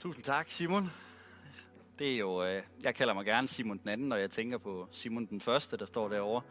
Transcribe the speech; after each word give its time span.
Tusind 0.00 0.24
tak, 0.24 0.46
Simon. 0.50 0.90
Det 1.98 2.12
er 2.12 2.18
jo, 2.18 2.44
øh, 2.44 2.62
jeg 2.84 2.94
kalder 2.94 3.14
mig 3.14 3.24
gerne 3.24 3.48
Simon 3.48 3.78
den 3.78 3.88
anden, 3.88 4.08
når 4.08 4.16
jeg 4.16 4.30
tænker 4.30 4.58
på 4.58 4.88
Simon 4.90 5.26
den 5.26 5.40
første, 5.40 5.76
der 5.76 5.86
står 5.86 6.08
derovre. 6.08 6.42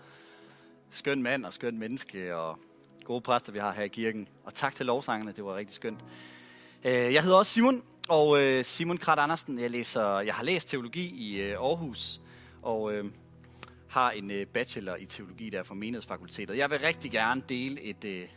Skøn 0.92 1.24
mand 1.24 1.45
og 1.45 1.54
skøn 1.54 1.77
menneske 1.77 2.35
og 2.35 2.59
gode 3.04 3.22
præster, 3.22 3.51
vi 3.51 3.59
har 3.59 3.72
her 3.72 3.83
i 3.83 3.88
kirken. 3.88 4.27
Og 4.43 4.54
tak 4.54 4.75
til 4.75 4.85
lovsangerne, 4.85 5.32
det 5.32 5.46
var 5.46 5.56
rigtig 5.56 5.75
skønt. 5.75 6.00
Øh, 6.85 7.14
jeg 7.14 7.24
hedder 7.24 7.38
også 7.38 7.54
Simon, 7.54 7.83
og 8.09 8.41
øh, 8.41 8.66
Simon 8.66 8.98
Krat 8.98 9.20
Andersen. 9.20 9.59
Jeg, 9.59 9.70
læser, 9.70 10.20
jeg 10.20 10.34
har 10.34 10.43
læst 10.43 10.70
teologi 10.70 11.07
i 11.07 11.41
øh, 11.41 11.52
Aarhus, 11.52 12.21
og 12.61 12.93
øh, 12.93 13.05
har 13.88 14.11
en 14.11 14.31
øh, 14.31 14.47
bachelor 14.47 14.95
i 14.95 15.05
teologi 15.05 15.50
der 15.50 15.63
fra 15.63 15.75
Menighedsfakultetet. 15.75 16.57
Jeg 16.57 16.70
vil 16.70 16.79
rigtig 16.79 17.11
gerne 17.11 17.43
dele 17.50 17.81
et, 17.81 18.05
øh, 18.05 18.27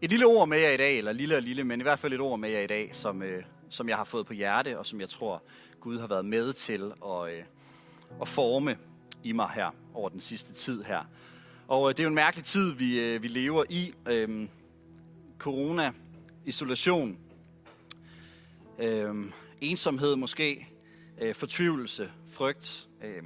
et 0.00 0.10
lille 0.10 0.26
ord 0.26 0.48
med 0.48 0.58
jer 0.58 0.70
i 0.70 0.76
dag, 0.76 0.98
eller 0.98 1.12
lille 1.12 1.36
og 1.36 1.42
lille, 1.42 1.64
men 1.64 1.80
i 1.80 1.82
hvert 1.82 1.98
fald 1.98 2.12
et 2.12 2.20
ord 2.20 2.38
med 2.38 2.50
jer 2.50 2.60
i 2.60 2.66
dag, 2.66 2.94
som, 2.94 3.22
øh, 3.22 3.42
som 3.70 3.88
jeg 3.88 3.96
har 3.96 4.04
fået 4.04 4.26
på 4.26 4.32
hjerte, 4.32 4.78
og 4.78 4.86
som 4.86 5.00
jeg 5.00 5.08
tror, 5.08 5.42
Gud 5.80 5.98
har 5.98 6.06
været 6.06 6.24
med 6.24 6.52
til 6.52 6.92
at, 7.06 7.32
øh, 7.32 7.44
at 8.20 8.28
forme 8.28 8.76
i 9.24 9.32
mig 9.32 9.50
her 9.54 9.70
over 9.94 10.08
den 10.08 10.20
sidste 10.20 10.52
tid 10.52 10.82
her. 10.82 11.04
Og 11.68 11.88
øh, 11.88 11.96
det 11.96 12.00
er 12.00 12.04
jo 12.04 12.08
en 12.08 12.14
mærkelig 12.14 12.44
tid, 12.44 12.72
vi, 12.72 13.00
øh, 13.00 13.22
vi 13.22 13.28
lever 13.28 13.64
i. 13.68 13.94
Øh, 14.06 14.48
corona, 15.40 15.92
isolation, 16.44 17.18
øh, 18.78 19.14
ensomhed 19.60 20.16
måske, 20.16 20.68
øh, 21.20 21.34
fortvivlelse, 21.34 22.10
frygt. 22.30 22.88
Øh. 23.04 23.22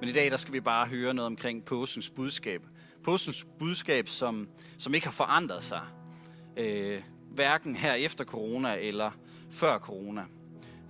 Men 0.00 0.08
i 0.08 0.12
dag 0.12 0.30
der 0.30 0.36
skal 0.36 0.52
vi 0.52 0.60
bare 0.60 0.86
høre 0.86 1.14
noget 1.14 1.26
omkring 1.26 1.64
påskens 1.64 2.10
budskab. 2.10 2.62
Påskens 3.04 3.46
budskab, 3.58 4.08
som, 4.08 4.48
som 4.78 4.94
ikke 4.94 5.06
har 5.06 5.12
forandret 5.12 5.62
sig. 5.62 5.82
Øh, 6.56 7.02
hverken 7.30 7.76
her 7.76 7.94
efter 7.94 8.24
corona 8.24 8.76
eller 8.80 9.10
før 9.50 9.78
corona. 9.78 10.24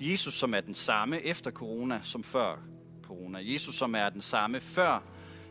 Jesus, 0.01 0.35
som 0.35 0.55
er 0.55 0.61
den 0.61 0.75
samme 0.75 1.21
efter 1.23 1.51
corona 1.51 2.01
som 2.03 2.25
før 2.25 2.57
corona. 3.03 3.39
Jesus, 3.43 3.75
som 3.75 3.95
er 3.95 4.09
den 4.09 4.23
samme 4.23 4.61
før 4.61 5.03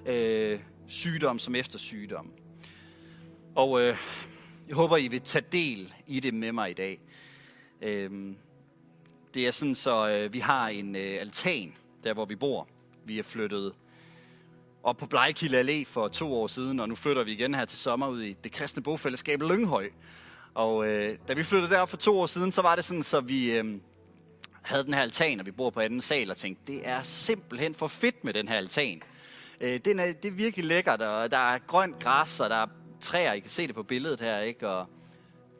øh, 0.05 0.59
sygdom 0.87 1.39
som 1.39 1.55
efter 1.55 1.79
sygdom. 1.79 2.31
Og 3.55 3.81
øh, 3.81 3.97
jeg 4.67 4.75
håber, 4.75 4.97
I 4.97 5.07
vil 5.07 5.21
tage 5.21 5.45
del 5.51 5.93
i 6.07 6.19
det 6.19 6.33
med 6.33 6.51
mig 6.51 6.69
i 6.69 6.73
dag. 6.73 6.99
Øh, 7.81 8.35
det 9.33 9.47
er 9.47 9.51
sådan, 9.51 9.75
så 9.75 10.09
øh, 10.09 10.33
vi 10.33 10.39
har 10.39 10.67
en 10.67 10.95
øh, 10.95 11.17
altan, 11.19 11.73
der 12.03 12.13
hvor 12.13 12.25
vi 12.25 12.35
bor. 12.35 12.67
Vi 13.05 13.19
er 13.19 13.23
flyttet 13.23 13.73
op 14.83 14.97
på 14.97 15.05
Blejkilde 15.05 15.61
Allé 15.61 15.85
for 15.85 16.07
to 16.07 16.33
år 16.33 16.47
siden, 16.47 16.79
og 16.79 16.89
nu 16.89 16.95
flytter 16.95 17.23
vi 17.23 17.31
igen 17.31 17.55
her 17.55 17.65
til 17.65 17.77
sommer 17.77 18.07
ud 18.07 18.21
i 18.21 18.33
det 18.33 18.51
kristne 18.51 18.83
bofællesskab 18.83 19.41
Lynghøj. 19.41 19.89
Og 20.59 20.87
øh, 20.87 21.17
da 21.27 21.33
vi 21.33 21.43
flyttede 21.43 21.73
derop 21.73 21.89
for 21.89 21.97
to 21.97 22.19
år 22.19 22.25
siden, 22.25 22.51
så 22.51 22.61
var 22.61 22.75
det 22.75 22.85
sådan, 22.85 23.03
så 23.03 23.19
vi 23.19 23.51
øh, 23.51 23.65
havde 24.61 24.83
den 24.83 24.93
her 24.93 25.01
altan, 25.01 25.39
og 25.39 25.45
vi 25.45 25.51
bor 25.51 25.69
på 25.69 25.79
anden 25.79 26.01
sal, 26.01 26.31
og 26.31 26.37
tænkte, 26.37 26.73
det 26.73 26.87
er 26.87 27.03
simpelthen 27.03 27.75
for 27.75 27.87
fedt 27.87 28.23
med 28.23 28.33
den 28.33 28.47
her 28.47 28.57
altan. 28.57 29.01
Øh, 29.61 29.79
den 29.85 29.99
er, 29.99 30.11
det 30.11 30.25
er 30.25 30.31
virkelig 30.31 30.65
lækkert, 30.65 31.01
og 31.01 31.31
der 31.31 31.37
er 31.37 31.59
grønt 31.67 31.99
græs, 31.99 32.39
og 32.39 32.49
der 32.49 32.55
er 32.55 32.67
træer, 33.01 33.33
I 33.33 33.39
kan 33.39 33.49
se 33.49 33.67
det 33.67 33.75
på 33.75 33.83
billedet 33.83 34.19
her, 34.19 34.39
ikke? 34.39 34.69
Og 34.69 34.85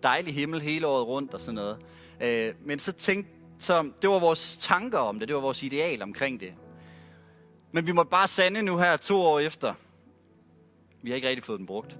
dejlig 0.03 0.33
himmel 0.33 0.61
hele 0.61 0.88
året 0.88 1.08
rundt 1.08 1.33
og 1.33 1.42
sådan 1.42 1.55
noget. 1.55 1.77
Øh, 2.22 2.53
men 2.66 2.80
så 2.80 2.92
tænkte, 2.92 3.31
så 3.59 3.92
det 4.02 4.09
var 4.09 4.20
vores 4.20 4.58
tanker 4.58 5.00
om 5.00 5.20
det, 5.20 5.27
det 5.27 5.36
var 5.36 5.42
vores 5.42 5.64
ideal 5.64 6.02
omkring 6.02 6.39
det. 6.39 6.53
Men 7.72 7.88
vi 7.88 7.92
måtte 7.92 8.09
bare 8.09 8.27
sande 8.27 8.61
nu 8.61 8.77
her 8.77 8.97
to 8.97 9.22
år 9.22 9.39
efter. 9.39 9.73
Vi 11.02 11.09
har 11.09 11.16
ikke 11.16 11.27
rigtig 11.27 11.44
fået 11.44 11.59
den 11.59 11.66
brugt. 11.66 11.97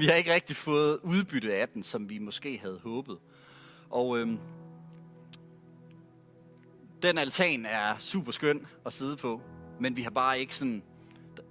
Vi 0.00 0.06
har 0.06 0.14
ikke 0.14 0.34
rigtig 0.34 0.56
fået 0.56 0.98
udbytte 1.02 1.54
af 1.54 1.68
den, 1.68 1.82
som 1.82 2.08
vi 2.08 2.18
måske 2.18 2.58
havde 2.58 2.80
håbet. 2.82 3.18
Og 3.90 4.18
øhm, 4.18 4.38
den 7.02 7.18
altan 7.18 7.66
er 7.66 7.98
super 7.98 8.32
skøn 8.32 8.66
at 8.86 8.92
sidde 8.92 9.16
på, 9.16 9.40
men 9.80 9.96
vi 9.96 10.02
har 10.02 10.10
bare 10.10 10.40
ikke 10.40 10.54
sådan, 10.54 10.82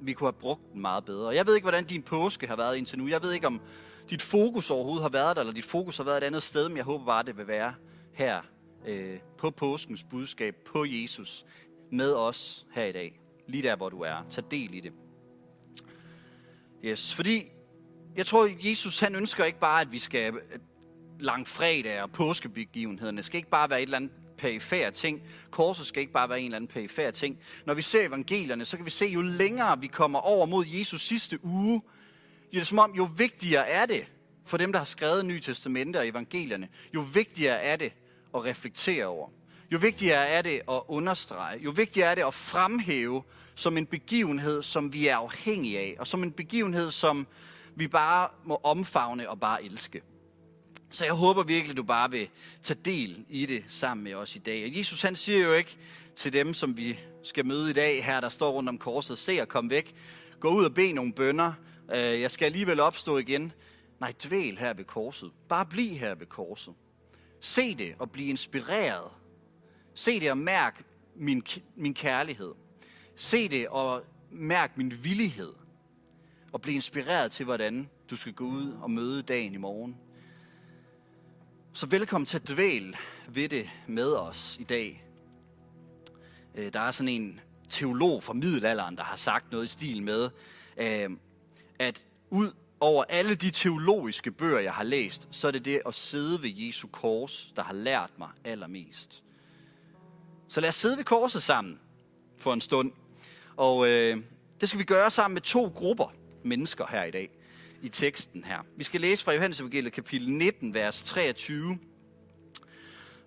vi 0.01 0.13
kunne 0.13 0.27
have 0.27 0.39
brugt 0.39 0.73
den 0.73 0.81
meget 0.81 1.05
bedre. 1.05 1.29
Jeg 1.29 1.47
ved 1.47 1.55
ikke, 1.55 1.65
hvordan 1.65 1.85
din 1.85 2.03
påske 2.03 2.47
har 2.47 2.55
været 2.55 2.77
indtil 2.77 2.97
nu. 2.97 3.07
Jeg 3.07 3.21
ved 3.21 3.31
ikke, 3.31 3.47
om 3.47 3.61
dit 4.09 4.21
fokus 4.21 4.71
overhovedet 4.71 5.01
har 5.01 5.09
været 5.09 5.35
der, 5.35 5.41
eller 5.41 5.53
dit 5.53 5.65
fokus 5.65 5.97
har 5.97 6.03
været 6.03 6.17
et 6.17 6.23
andet 6.23 6.43
sted, 6.43 6.69
men 6.69 6.77
jeg 6.77 6.85
håber 6.85 7.05
bare, 7.05 7.23
det 7.23 7.37
vil 7.37 7.47
være 7.47 7.73
her 8.13 8.41
øh, 8.85 9.19
på 9.37 9.49
påskens 9.51 10.03
budskab, 10.03 10.55
på 10.65 10.85
Jesus, 10.85 11.45
med 11.91 12.13
os 12.13 12.65
her 12.71 12.85
i 12.85 12.91
dag. 12.91 13.19
Lige 13.47 13.63
der, 13.63 13.75
hvor 13.75 13.89
du 13.89 14.01
er. 14.01 14.25
Tag 14.29 14.43
del 14.51 14.73
i 14.73 14.79
det. 14.79 14.93
Yes, 16.83 17.13
fordi 17.15 17.49
jeg 18.19 18.25
tror, 18.25 18.49
Jesus 18.69 18.99
han 18.99 19.15
ønsker 19.15 19.45
ikke 19.45 19.59
bare, 19.59 19.81
at 19.81 19.91
vi 19.91 19.99
skal 19.99 20.33
langfredag 21.19 22.01
og 22.01 22.11
påskebegivenhederne 22.11 23.23
skal 23.23 23.37
ikke 23.37 23.49
bare 23.49 23.69
være 23.69 23.79
et 23.79 23.83
eller 23.83 23.97
andet 23.97 24.11
perifære 24.37 24.91
ting. 24.91 25.21
Korset 25.51 25.85
skal 25.85 26.01
ikke 26.01 26.13
bare 26.13 26.29
være 26.29 26.39
en 26.39 26.45
eller 26.45 26.55
anden 26.55 26.67
perifære 26.67 27.11
ting. 27.11 27.39
Når 27.65 27.73
vi 27.73 27.81
ser 27.81 28.07
evangelierne, 28.07 28.65
så 28.65 28.77
kan 28.77 28.85
vi 28.85 28.91
se, 28.91 29.05
jo 29.05 29.21
længere 29.21 29.79
vi 29.79 29.87
kommer 29.87 30.19
over 30.19 30.45
mod 30.45 30.65
Jesus 30.65 31.01
sidste 31.01 31.45
uge, 31.45 31.81
jo, 32.53 32.59
det 32.59 32.61
er 32.61 32.65
som 32.65 32.79
om, 32.79 32.91
jo 32.91 33.09
vigtigere 33.17 33.69
er 33.69 33.85
det 33.85 34.07
for 34.45 34.57
dem, 34.57 34.71
der 34.71 34.79
har 34.79 34.85
skrevet 34.85 35.25
Nye 35.25 35.39
Testamente 35.39 35.97
og 35.97 36.07
evangelierne, 36.07 36.67
jo 36.95 37.01
vigtigere 37.13 37.61
er 37.61 37.75
det 37.75 37.93
at 38.35 38.43
reflektere 38.43 39.05
over. 39.05 39.29
Jo 39.71 39.77
vigtigere 39.77 40.27
er 40.27 40.41
det 40.41 40.61
at 40.71 40.81
understrege, 40.87 41.59
jo 41.59 41.71
vigtigere 41.71 42.11
er 42.11 42.15
det 42.15 42.25
at 42.25 42.33
fremhæve 42.33 43.23
som 43.55 43.77
en 43.77 43.85
begivenhed, 43.85 44.63
som 44.63 44.93
vi 44.93 45.07
er 45.07 45.17
afhængige 45.17 45.79
af, 45.79 45.95
og 45.99 46.07
som 46.07 46.23
en 46.23 46.31
begivenhed, 46.31 46.91
som 46.91 47.27
vi 47.79 47.87
bare 47.87 48.29
må 48.45 48.59
omfavne 48.63 49.29
og 49.29 49.39
bare 49.39 49.63
elske. 49.63 50.01
Så 50.91 51.05
jeg 51.05 51.13
håber 51.13 51.43
virkelig, 51.43 51.71
at 51.71 51.77
du 51.77 51.83
bare 51.83 52.11
vil 52.11 52.29
tage 52.63 52.79
del 52.85 53.25
i 53.29 53.45
det 53.45 53.63
sammen 53.67 54.03
med 54.03 54.13
os 54.13 54.35
i 54.35 54.39
dag. 54.39 54.63
Og 54.63 54.77
Jesus 54.77 55.01
han 55.01 55.15
siger 55.15 55.39
jo 55.39 55.53
ikke 55.53 55.77
til 56.15 56.33
dem, 56.33 56.53
som 56.53 56.77
vi 56.77 56.99
skal 57.23 57.45
møde 57.45 57.69
i 57.69 57.73
dag 57.73 58.05
her, 58.05 58.19
der 58.19 58.29
står 58.29 58.51
rundt 58.51 58.69
om 58.69 58.77
korset, 58.77 59.17
se 59.17 59.37
og 59.41 59.47
kom 59.47 59.69
væk, 59.69 59.95
gå 60.39 60.49
ud 60.49 60.65
og 60.65 60.73
bede 60.73 60.93
nogle 60.93 61.13
bønder, 61.13 61.53
øh, 61.91 62.21
jeg 62.21 62.31
skal 62.31 62.45
alligevel 62.45 62.79
opstå 62.79 63.17
igen. 63.17 63.53
Nej, 63.99 64.13
dvæl 64.23 64.57
her 64.57 64.73
ved 64.73 64.85
korset. 64.85 65.31
Bare 65.49 65.65
bliv 65.65 65.95
her 65.95 66.15
ved 66.15 66.25
korset. 66.25 66.73
Se 67.39 67.75
det 67.75 67.95
og 67.99 68.11
bliv 68.11 68.29
inspireret. 68.29 69.11
Se 69.93 70.19
det 70.19 70.31
og 70.31 70.37
mærk 70.37 70.83
min, 71.15 71.43
min 71.75 71.93
kærlighed. 71.93 72.53
Se 73.15 73.49
det 73.49 73.67
og 73.67 74.03
mærk 74.31 74.77
min 74.77 75.03
villighed. 75.03 75.53
Og 76.51 76.61
blive 76.61 76.75
inspireret 76.75 77.31
til, 77.31 77.45
hvordan 77.45 77.89
du 78.09 78.15
skal 78.15 78.33
gå 78.33 78.45
ud 78.45 78.71
og 78.81 78.91
møde 78.91 79.23
dagen 79.23 79.53
i 79.53 79.57
morgen. 79.57 79.97
Så 81.73 81.87
velkommen 81.87 82.25
til 82.25 82.37
at 82.37 82.47
dvæl 82.47 82.95
ved 83.27 83.49
det 83.49 83.69
med 83.87 84.13
os 84.13 84.57
i 84.59 84.63
dag. 84.63 85.03
Øh, 86.55 86.73
der 86.73 86.79
er 86.79 86.91
sådan 86.91 87.21
en 87.21 87.39
teolog 87.69 88.23
fra 88.23 88.33
middelalderen, 88.33 88.97
der 88.97 89.03
har 89.03 89.15
sagt 89.15 89.51
noget 89.51 89.65
i 89.65 89.67
stil 89.67 90.03
med, 90.03 90.29
øh, 90.77 91.09
at 91.79 92.05
ud 92.29 92.51
over 92.79 93.03
alle 93.09 93.35
de 93.35 93.51
teologiske 93.51 94.31
bøger, 94.31 94.59
jeg 94.59 94.73
har 94.73 94.83
læst, 94.83 95.27
så 95.31 95.47
er 95.47 95.51
det 95.51 95.65
det 95.65 95.81
at 95.85 95.95
sidde 95.95 96.41
ved 96.41 96.49
Jesu 96.49 96.87
kors, 96.87 97.53
der 97.55 97.63
har 97.63 97.73
lært 97.73 98.11
mig 98.17 98.29
allermest. 98.43 99.23
Så 100.47 100.61
lad 100.61 100.69
os 100.69 100.75
sidde 100.75 100.97
ved 100.97 101.03
korset 101.03 101.43
sammen 101.43 101.79
for 102.37 102.53
en 102.53 102.61
stund. 102.61 102.91
Og 103.57 103.87
øh, 103.87 104.17
det 104.61 104.69
skal 104.69 104.79
vi 104.79 104.83
gøre 104.85 105.11
sammen 105.11 105.33
med 105.33 105.41
to 105.41 105.71
grupper 105.75 106.13
mennesker 106.43 106.85
her 106.89 107.03
i 107.03 107.11
dag 107.11 107.29
i 107.81 107.89
teksten 107.89 108.43
her. 108.43 108.59
Vi 108.75 108.83
skal 108.83 109.01
læse 109.01 109.23
fra 109.23 109.33
Johannes 109.33 109.59
Evangeliet 109.59 109.93
kapitel 109.93 110.31
19, 110.31 110.73
vers 110.73 111.03
23. 111.03 111.79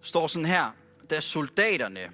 står 0.00 0.26
sådan 0.26 0.46
her, 0.46 0.70
da 1.10 1.20
soldaterne 1.20 2.12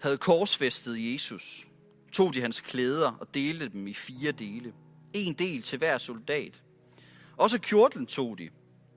havde 0.00 0.18
korsfæstet 0.18 1.12
Jesus, 1.12 1.66
tog 2.12 2.34
de 2.34 2.40
hans 2.40 2.60
klæder 2.60 3.12
og 3.20 3.34
delte 3.34 3.68
dem 3.68 3.86
i 3.86 3.94
fire 3.94 4.32
dele. 4.32 4.72
En 5.12 5.34
del 5.34 5.62
til 5.62 5.78
hver 5.78 5.98
soldat. 5.98 6.62
Også 7.36 7.58
kjortlen 7.58 8.06
tog 8.06 8.38
de, 8.38 8.48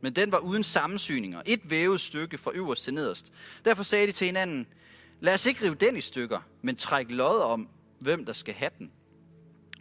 men 0.01 0.13
den 0.13 0.31
var 0.31 0.39
uden 0.39 0.63
sammensyninger. 0.63 1.41
Et 1.45 1.69
vævet 1.69 2.01
stykke 2.01 2.37
fra 2.37 2.51
øverst 2.53 2.83
til 2.83 2.93
nederst. 2.93 3.33
Derfor 3.65 3.83
sagde 3.83 4.07
de 4.07 4.11
til 4.11 4.25
hinanden, 4.25 4.67
lad 5.19 5.33
os 5.33 5.45
ikke 5.45 5.65
rive 5.65 5.75
den 5.75 5.97
i 5.97 6.01
stykker, 6.01 6.39
men 6.61 6.75
træk 6.75 7.11
lod 7.11 7.41
om, 7.41 7.69
hvem 7.99 8.25
der 8.25 8.33
skal 8.33 8.53
have 8.53 8.71
den. 8.79 8.91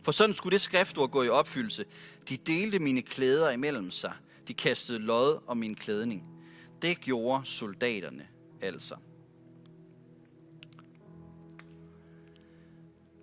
For 0.03 0.13
sådan 0.13 0.35
skulle 0.35 0.53
det 0.53 0.61
skriftord 0.61 1.11
gå 1.11 1.23
i 1.23 1.29
opfyldelse. 1.29 1.85
De 2.29 2.37
delte 2.37 2.79
mine 2.79 3.03
klæder 3.03 3.51
imellem 3.51 3.91
sig. 3.91 4.13
De 4.49 4.55
kastede 4.55 4.99
lod 4.99 5.39
om 5.47 5.57
min 5.57 5.75
klædning. 5.75 6.25
Det 6.83 7.01
gjorde 7.01 7.47
soldaterne 7.47 8.27
altså. 8.63 8.97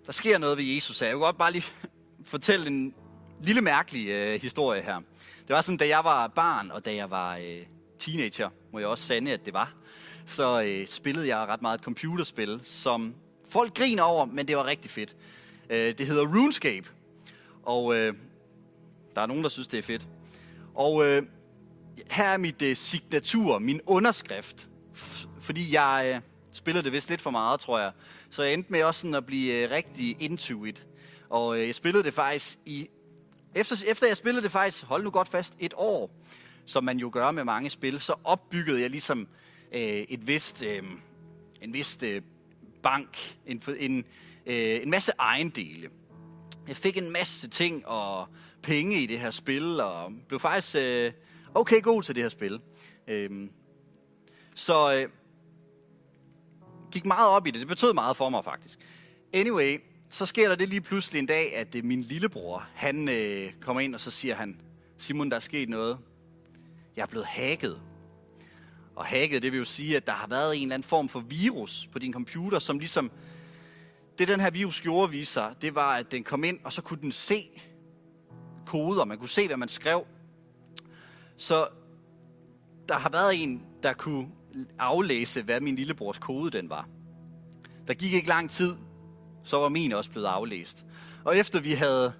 Der 0.06 0.12
sker 0.12 0.38
noget 0.38 0.58
ved 0.58 0.64
Jesus 0.64 1.00
her. 1.00 1.06
Jeg 1.06 1.16
vil 1.16 1.20
godt 1.20 1.38
bare 1.38 1.52
lige 1.52 1.64
fortælle 2.24 2.66
en 2.66 2.94
lille 3.40 3.60
mærkelig 3.60 4.08
øh, 4.08 4.42
historie 4.42 4.82
her. 4.82 5.00
Det 5.40 5.56
var 5.56 5.60
sådan, 5.60 5.76
da 5.76 5.88
jeg 5.88 6.04
var 6.04 6.26
barn, 6.26 6.70
og 6.70 6.84
da 6.84 6.94
jeg 6.94 7.10
var 7.10 7.36
øh, 7.36 7.66
teenager, 7.98 8.50
må 8.72 8.78
jeg 8.78 8.88
også 8.88 9.04
sande, 9.04 9.32
at 9.32 9.46
det 9.46 9.54
var, 9.54 9.74
så 10.26 10.62
øh, 10.62 10.86
spillede 10.86 11.28
jeg 11.28 11.38
ret 11.38 11.62
meget 11.62 11.78
et 11.78 11.84
computerspil, 11.84 12.60
som 12.62 13.14
folk 13.48 13.74
griner 13.74 14.02
over, 14.02 14.24
men 14.24 14.48
det 14.48 14.56
var 14.56 14.66
rigtig 14.66 14.90
fedt. 14.90 15.16
Øh, 15.70 15.98
det 15.98 16.06
hedder 16.06 16.26
RuneScape, 16.26 16.88
og 17.62 17.94
øh, 17.94 18.14
der 19.14 19.20
er 19.20 19.26
nogen, 19.26 19.42
der 19.42 19.48
synes, 19.48 19.68
det 19.68 19.78
er 19.78 19.82
fedt. 19.82 20.08
Og 20.74 21.04
øh, 21.06 21.22
her 22.10 22.24
er 22.24 22.36
mit 22.36 22.62
øh, 22.62 22.76
signatur, 22.76 23.58
min 23.58 23.80
underskrift. 23.86 24.68
F- 24.94 25.28
fordi 25.40 25.74
jeg 25.74 26.12
øh, 26.14 26.20
spillede 26.52 26.84
det 26.84 26.92
vist 26.92 27.08
lidt 27.08 27.20
for 27.20 27.30
meget, 27.30 27.60
tror 27.60 27.78
jeg. 27.78 27.92
Så 28.30 28.42
jeg 28.42 28.54
endte 28.54 28.72
med 28.72 28.82
også 28.82 29.00
sådan 29.00 29.14
at 29.14 29.26
blive 29.26 29.64
øh, 29.64 29.70
rigtig 29.70 30.16
into 30.22 30.64
it. 30.64 30.86
Og 31.28 31.58
øh, 31.58 31.66
jeg 31.66 31.74
spillede 31.74 32.04
det 32.04 32.14
faktisk 32.14 32.58
i... 32.66 32.88
Efter, 33.54 33.76
efter 33.88 34.06
jeg 34.06 34.16
spillede 34.16 34.42
det 34.42 34.50
faktisk, 34.50 34.84
hold 34.84 35.04
nu 35.04 35.10
godt 35.10 35.28
fast, 35.28 35.56
et 35.58 35.74
år, 35.76 36.10
som 36.66 36.84
man 36.84 36.98
jo 36.98 37.10
gør 37.12 37.30
med 37.30 37.44
mange 37.44 37.70
spil, 37.70 38.00
så 38.00 38.14
opbyggede 38.24 38.80
jeg 38.80 38.90
ligesom 38.90 39.28
øh, 39.72 39.80
et 39.80 40.26
vist, 40.26 40.62
Øh, 40.62 40.82
en 41.62 41.72
vist 41.72 42.02
øh, 42.02 42.22
bank, 42.82 43.36
en, 43.46 43.62
en, 43.78 44.04
øh, 44.46 44.82
en 44.82 44.90
masse 44.90 45.12
ejendele. 45.18 45.88
Jeg 46.68 46.76
fik 46.76 46.96
en 46.96 47.10
masse 47.10 47.48
ting 47.48 47.86
og 47.86 48.28
penge 48.62 49.02
i 49.02 49.06
det 49.06 49.20
her 49.20 49.30
spil, 49.30 49.80
og 49.80 50.12
blev 50.28 50.40
faktisk 50.40 50.76
øh, 50.76 51.12
okay 51.54 51.82
god 51.82 52.02
til 52.02 52.14
det 52.14 52.24
her 52.24 52.28
spil. 52.28 52.60
Øh, 53.08 53.48
så 54.54 54.92
øh, 54.92 55.08
gik 56.92 57.06
meget 57.06 57.28
op 57.28 57.46
i 57.46 57.50
det. 57.50 57.60
Det 57.60 57.68
betød 57.68 57.92
meget 57.92 58.16
for 58.16 58.28
mig 58.28 58.44
faktisk. 58.44 58.78
Anyway, 59.32 59.80
så 60.10 60.26
sker 60.26 60.48
der 60.48 60.56
det 60.56 60.68
lige 60.68 60.80
pludselig 60.80 61.18
en 61.18 61.26
dag, 61.26 61.56
at 61.56 61.74
øh, 61.74 61.84
min 61.84 62.00
lillebror, 62.00 62.68
han 62.74 63.08
øh, 63.08 63.52
kommer 63.60 63.80
ind, 63.80 63.94
og 63.94 64.00
så 64.00 64.10
siger 64.10 64.34
han, 64.34 64.60
Simon, 64.96 65.30
der 65.30 65.36
er 65.36 65.40
sket 65.40 65.68
noget. 65.68 65.98
Jeg 66.96 67.02
er 67.02 67.06
blevet 67.06 67.26
hacket. 67.26 67.80
Og 68.96 69.06
hacket, 69.06 69.42
det 69.42 69.52
vil 69.52 69.58
jo 69.58 69.64
sige, 69.64 69.96
at 69.96 70.06
der 70.06 70.12
har 70.12 70.26
været 70.26 70.56
en 70.56 70.62
eller 70.62 70.74
anden 70.74 70.88
form 70.88 71.08
for 71.08 71.20
virus 71.20 71.88
på 71.92 71.98
din 71.98 72.12
computer, 72.12 72.58
som 72.58 72.78
ligesom 72.78 73.10
det 74.20 74.28
den 74.28 74.40
her 74.40 74.50
virus 74.50 74.80
gjorde, 74.80 75.10
viste 75.10 75.32
sig, 75.32 75.54
det 75.62 75.74
var, 75.74 75.96
at 75.96 76.12
den 76.12 76.24
kom 76.24 76.44
ind, 76.44 76.58
og 76.64 76.72
så 76.72 76.82
kunne 76.82 77.00
den 77.00 77.12
se 77.12 77.48
koder. 78.66 79.04
Man 79.04 79.18
kunne 79.18 79.28
se, 79.28 79.46
hvad 79.46 79.56
man 79.56 79.68
skrev. 79.68 80.06
Så 81.36 81.68
der 82.88 82.94
har 82.94 83.08
været 83.08 83.42
en, 83.42 83.62
der 83.82 83.92
kunne 83.92 84.28
aflæse, 84.78 85.42
hvad 85.42 85.60
min 85.60 85.76
lillebrors 85.76 86.18
kode 86.18 86.50
den 86.50 86.70
var. 86.70 86.88
Der 87.88 87.94
gik 87.94 88.12
ikke 88.12 88.28
lang 88.28 88.50
tid, 88.50 88.76
så 89.44 89.56
var 89.56 89.68
min 89.68 89.92
også 89.92 90.10
blevet 90.10 90.26
aflæst. 90.26 90.84
Og 91.24 91.36
efter 91.36 91.60
vi 91.60 91.72
havde 91.72 92.12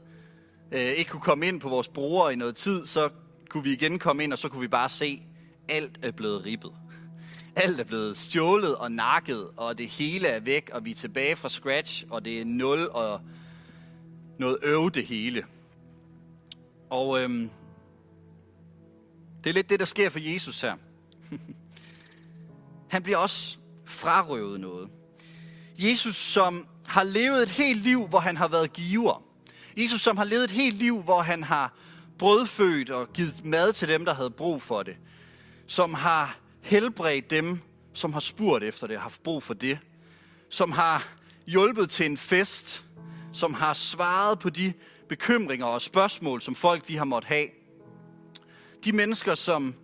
øh, 0.72 0.80
ikke 0.80 1.10
kunne 1.10 1.20
komme 1.20 1.46
ind 1.46 1.60
på 1.60 1.68
vores 1.68 1.88
brugere 1.88 2.32
i 2.32 2.36
noget 2.36 2.56
tid, 2.56 2.86
så 2.86 3.08
kunne 3.48 3.64
vi 3.64 3.72
igen 3.72 3.98
komme 3.98 4.24
ind, 4.24 4.32
og 4.32 4.38
så 4.38 4.48
kunne 4.48 4.60
vi 4.60 4.68
bare 4.68 4.88
se, 4.88 5.22
alt 5.68 5.98
er 6.02 6.10
blevet 6.10 6.44
ribbet. 6.44 6.72
Alt 7.56 7.80
er 7.80 7.84
blevet 7.84 8.16
stjålet 8.16 8.76
og 8.76 8.92
nakket, 8.92 9.48
og 9.56 9.78
det 9.78 9.88
hele 9.88 10.28
er 10.28 10.40
væk, 10.40 10.70
og 10.72 10.84
vi 10.84 10.90
er 10.90 10.94
tilbage 10.94 11.36
fra 11.36 11.48
scratch, 11.48 12.04
og 12.10 12.24
det 12.24 12.40
er 12.40 12.44
nul 12.44 12.88
og 12.88 13.20
noget 14.38 14.58
øv 14.62 14.90
det 14.90 15.06
hele. 15.06 15.44
Og 16.90 17.20
øhm, 17.20 17.50
det 19.44 19.50
er 19.50 19.54
lidt 19.54 19.70
det, 19.70 19.80
der 19.80 19.86
sker 19.86 20.08
for 20.08 20.18
Jesus 20.18 20.60
her. 20.60 20.76
Han 22.90 23.02
bliver 23.02 23.18
også 23.18 23.56
frarøvet 23.84 24.60
noget. 24.60 24.88
Jesus, 25.78 26.16
som 26.16 26.66
har 26.86 27.02
levet 27.02 27.42
et 27.42 27.50
helt 27.50 27.82
liv, 27.82 28.06
hvor 28.06 28.20
han 28.20 28.36
har 28.36 28.48
været 28.48 28.72
giver. 28.72 29.22
Jesus, 29.76 30.00
som 30.00 30.16
har 30.16 30.24
levet 30.24 30.44
et 30.44 30.50
helt 30.50 30.76
liv, 30.76 31.02
hvor 31.02 31.22
han 31.22 31.44
har 31.44 31.74
brødfødt 32.18 32.90
og 32.90 33.12
givet 33.12 33.44
mad 33.44 33.72
til 33.72 33.88
dem, 33.88 34.04
der 34.04 34.14
havde 34.14 34.30
brug 34.30 34.62
for 34.62 34.82
det. 34.82 34.96
Som 35.66 35.94
har 35.94 36.38
helbredt 36.62 37.30
dem, 37.30 37.60
som 37.92 38.12
har 38.12 38.20
spurgt 38.20 38.64
efter 38.64 38.86
det, 38.86 38.98
haft 38.98 39.22
brug 39.22 39.42
for 39.42 39.54
det. 39.54 39.78
Som 40.48 40.72
har 40.72 41.08
hjulpet 41.46 41.90
til 41.90 42.06
en 42.06 42.16
fest. 42.16 42.84
Som 43.32 43.54
har 43.54 43.72
svaret 43.72 44.38
på 44.38 44.50
de 44.50 44.72
bekymringer 45.08 45.66
og 45.66 45.82
spørgsmål, 45.82 46.42
som 46.42 46.54
folk 46.54 46.88
de 46.88 46.96
har 46.96 47.04
måttet 47.04 47.28
have. 47.28 47.46
De 48.84 48.92
mennesker, 48.92 49.34
som 49.34 49.74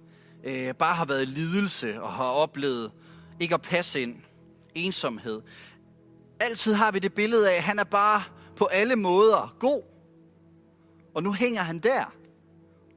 øh, 0.44 0.74
bare 0.74 0.94
har 0.94 1.04
været 1.04 1.22
i 1.22 1.24
lidelse 1.24 2.02
og 2.02 2.12
har 2.12 2.24
oplevet 2.24 2.92
ikke 3.40 3.54
at 3.54 3.62
passe 3.62 4.02
ind, 4.02 4.16
ensomhed. 4.74 5.42
Altid 6.40 6.74
har 6.74 6.90
vi 6.90 6.98
det 6.98 7.14
billede 7.14 7.50
af, 7.50 7.56
at 7.56 7.62
han 7.62 7.78
er 7.78 7.84
bare 7.84 8.22
på 8.56 8.64
alle 8.64 8.96
måder 8.96 9.56
god. 9.58 9.82
Og 11.14 11.22
nu 11.22 11.32
hænger 11.32 11.62
han 11.62 11.78
der. 11.78 12.12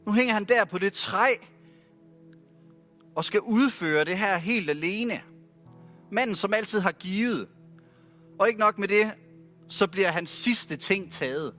Nu 0.06 0.14
hænger 0.14 0.34
han 0.34 0.44
der 0.44 0.66
på 0.66 0.78
det 0.78 0.94
træ, 0.94 1.36
og 3.20 3.26
skal 3.26 3.42
udføre 3.42 4.06
det 4.06 4.18
her 4.18 4.38
helt 4.38 4.70
alene. 4.70 5.22
Manden, 6.12 6.36
som 6.36 6.54
altid 6.54 6.80
har 6.80 6.92
givet. 6.92 7.48
Og 8.40 8.48
ikke 8.48 8.60
nok 8.60 8.78
med 8.78 8.88
det, 8.88 9.12
så 9.68 9.88
bliver 9.88 10.08
hans 10.08 10.30
sidste 10.30 10.78
ting 10.78 11.12
taget. 11.12 11.54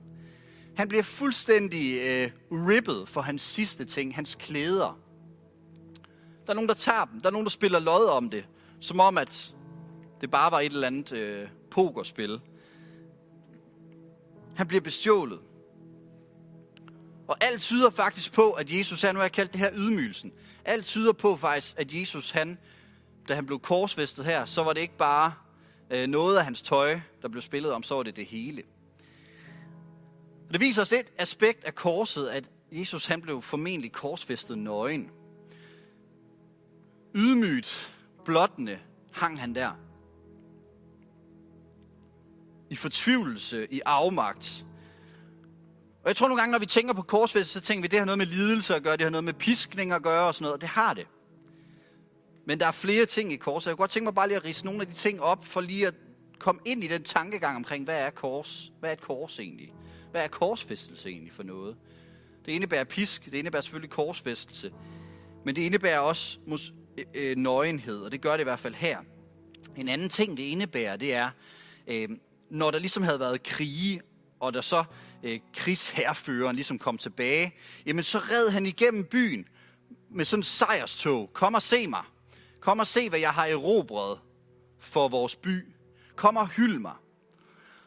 Han 0.75 0.87
bliver 0.87 1.03
fuldstændig 1.03 1.99
øh, 2.01 2.31
rippet 2.51 3.09
for 3.09 3.21
hans 3.21 3.41
sidste 3.41 3.85
ting, 3.85 4.15
hans 4.15 4.35
klæder. 4.35 4.99
Der 6.45 6.49
er 6.49 6.53
nogen, 6.53 6.69
der 6.69 6.75
tager 6.75 7.05
dem. 7.05 7.21
Der 7.21 7.27
er 7.27 7.31
nogen, 7.31 7.45
der 7.45 7.51
spiller 7.51 7.79
lod 7.79 8.05
om 8.05 8.29
det. 8.29 8.45
Som 8.79 8.99
om, 8.99 9.17
at 9.17 9.55
det 10.21 10.31
bare 10.31 10.51
var 10.51 10.59
et 10.59 10.73
eller 10.73 10.87
andet 10.87 11.11
øh, 11.11 11.47
pokerspil. 11.71 12.41
Han 14.55 14.67
bliver 14.67 14.81
bestjålet. 14.81 15.39
Og 17.31 17.37
alt 17.41 17.61
tyder 17.61 17.89
faktisk 17.89 18.33
på, 18.33 18.51
at 18.51 18.71
Jesus, 18.71 19.01
han 19.01 19.15
nu 19.15 19.19
har 19.19 19.23
jeg 19.23 19.31
kaldt 19.31 19.53
det 19.53 19.59
her 19.59 19.69
ydmygelsen, 19.73 20.31
alt 20.65 20.85
tyder 20.85 21.13
på 21.13 21.35
faktisk, 21.37 21.73
at 21.77 21.93
Jesus, 21.93 22.31
han, 22.31 22.57
da 23.27 23.35
han 23.35 23.45
blev 23.45 23.59
korsfæstet 23.59 24.25
her, 24.25 24.45
så 24.45 24.63
var 24.63 24.73
det 24.73 24.81
ikke 24.81 24.97
bare 24.97 25.33
øh, 25.89 26.07
noget 26.07 26.37
af 26.37 26.43
hans 26.43 26.61
tøj, 26.61 26.99
der 27.21 27.27
blev 27.27 27.41
spillet 27.41 27.71
om, 27.71 27.83
så 27.83 27.95
var 27.95 28.03
det 28.03 28.15
det 28.15 28.25
hele. 28.25 28.63
Og 30.47 30.53
det 30.53 30.61
viser 30.61 30.81
os 30.81 30.93
et 30.93 31.05
aspekt 31.17 31.63
af 31.63 31.75
korset, 31.75 32.27
at 32.27 32.43
Jesus 32.71 33.05
han 33.05 33.21
blev 33.21 33.41
formentlig 33.41 33.91
korsfæstet 33.91 34.57
nøgen. 34.57 35.09
Ydmygt, 37.15 37.93
blottende, 38.25 38.79
hang 39.11 39.39
han 39.39 39.55
der. 39.55 39.71
I 42.69 42.75
fortvivlelse, 42.75 43.67
i 43.73 43.81
afmagt. 43.85 44.65
Og 46.03 46.07
jeg 46.07 46.15
tror 46.15 46.27
nogle 46.27 46.41
gange, 46.41 46.51
når 46.51 46.59
vi 46.59 46.65
tænker 46.65 46.93
på 46.93 47.01
korsfæstelse, 47.01 47.53
så 47.53 47.65
tænker 47.65 47.81
vi, 47.81 47.87
det 47.87 47.99
har 47.99 48.05
noget 48.05 48.17
med 48.17 48.25
lidelse 48.25 48.75
at 48.75 48.83
gøre, 48.83 48.97
det 48.97 49.03
har 49.03 49.09
noget 49.09 49.23
med 49.23 49.33
piskning 49.33 49.91
at 49.91 50.03
gøre 50.03 50.27
og 50.27 50.35
sådan 50.35 50.43
noget, 50.43 50.53
og 50.53 50.61
det 50.61 50.69
har 50.69 50.93
det. 50.93 51.07
Men 52.45 52.59
der 52.59 52.65
er 52.65 52.71
flere 52.71 53.05
ting 53.05 53.33
i 53.33 53.35
korset. 53.35 53.67
Jeg 53.67 53.75
kunne 53.75 53.83
godt 53.83 53.91
tænke 53.91 54.03
mig 54.03 54.15
bare 54.15 54.27
lige 54.27 54.37
at 54.37 54.45
rise 54.45 54.65
nogle 54.65 54.81
af 54.81 54.87
de 54.87 54.93
ting 54.93 55.21
op, 55.21 55.45
for 55.45 55.61
lige 55.61 55.87
at 55.87 55.93
komme 56.39 56.61
ind 56.65 56.83
i 56.83 56.87
den 56.87 57.03
tankegang 57.03 57.55
omkring, 57.55 57.83
hvad 57.83 57.97
er 57.97 58.09
kors? 58.09 58.71
Hvad 58.79 58.89
er 58.89 58.93
et 58.93 59.01
kors 59.01 59.39
egentlig? 59.39 59.73
Hvad 60.11 60.23
er 60.23 60.27
korsfæstelse 60.27 61.09
egentlig 61.09 61.33
for 61.33 61.43
noget? 61.43 61.75
Det 62.45 62.51
indebærer 62.51 62.83
pisk, 62.83 63.25
det 63.25 63.33
indebærer 63.33 63.61
selvfølgelig 63.61 63.89
korsfæstelse, 63.89 64.71
men 65.45 65.55
det 65.55 65.61
indebærer 65.61 65.99
også 65.99 66.39
mus, 66.47 66.73
øh, 66.97 67.05
øh 67.13 67.37
nøgenhed, 67.37 68.01
og 68.01 68.11
det 68.11 68.21
gør 68.21 68.31
det 68.31 68.39
i 68.39 68.43
hvert 68.43 68.59
fald 68.59 68.75
her. 68.75 68.99
En 69.75 69.89
anden 69.89 70.09
ting, 70.09 70.37
det 70.37 70.43
indebærer, 70.43 70.95
det 70.95 71.13
er, 71.13 71.29
øh, 71.87 72.09
når 72.49 72.71
der 72.71 72.79
ligesom 72.79 73.03
havde 73.03 73.19
været 73.19 73.43
krige, 73.43 74.01
og 74.39 74.53
der 74.53 74.61
så 74.61 74.83
øh, 75.23 75.39
krigsherføreren 75.53 76.55
ligesom 76.55 76.79
kom 76.79 76.97
tilbage, 76.97 77.55
jamen 77.85 78.03
så 78.03 78.19
red 78.19 78.49
han 78.49 78.65
igennem 78.65 79.03
byen 79.03 79.47
med 80.09 80.25
sådan 80.25 80.39
en 80.39 80.43
sejrstog. 80.43 81.29
Kom 81.33 81.53
og 81.53 81.61
se 81.61 81.87
mig. 81.87 82.03
Kom 82.59 82.79
og 82.79 82.87
se, 82.87 83.09
hvad 83.09 83.19
jeg 83.19 83.31
har 83.31 83.45
erobret 83.45 84.19
for 84.79 85.07
vores 85.07 85.35
by. 85.35 85.65
Kom 86.15 86.37
og 86.37 86.47
hyld 86.47 86.79
mig. 86.79 86.93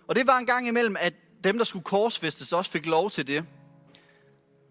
Og 0.07 0.14
det 0.14 0.26
var 0.26 0.38
en 0.38 0.47
gang 0.47 0.69
imellem, 0.69 0.97
at 1.00 1.14
dem, 1.45 1.59
der 1.59 1.64
skulle 1.64 1.85
korsfæstes, 1.85 2.53
også 2.53 2.71
fik 2.71 2.87
lov 2.87 3.11
til 3.11 3.26
det. 3.26 3.45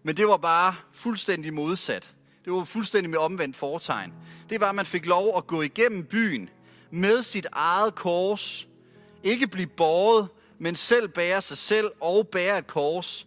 Men 0.02 0.16
det 0.16 0.28
var 0.28 0.36
bare 0.36 0.74
fuldstændig 0.92 1.54
modsat. 1.54 2.14
Det 2.44 2.52
var 2.52 2.64
fuldstændig 2.64 3.10
med 3.10 3.18
omvendt 3.18 3.56
fortegn. 3.56 4.12
Det 4.50 4.60
var, 4.60 4.68
at 4.68 4.74
man 4.74 4.86
fik 4.86 5.06
lov 5.06 5.36
at 5.36 5.46
gå 5.46 5.62
igennem 5.62 6.04
byen 6.04 6.50
med 6.90 7.22
sit 7.22 7.46
eget 7.52 7.94
kors. 7.94 8.68
Ikke 9.22 9.46
blive 9.46 9.66
båret, 9.66 10.28
men 10.58 10.74
selv 10.74 11.08
bære 11.08 11.42
sig 11.42 11.58
selv 11.58 11.90
og 12.00 12.28
bære 12.28 12.58
et 12.58 12.66
kors. 12.66 13.26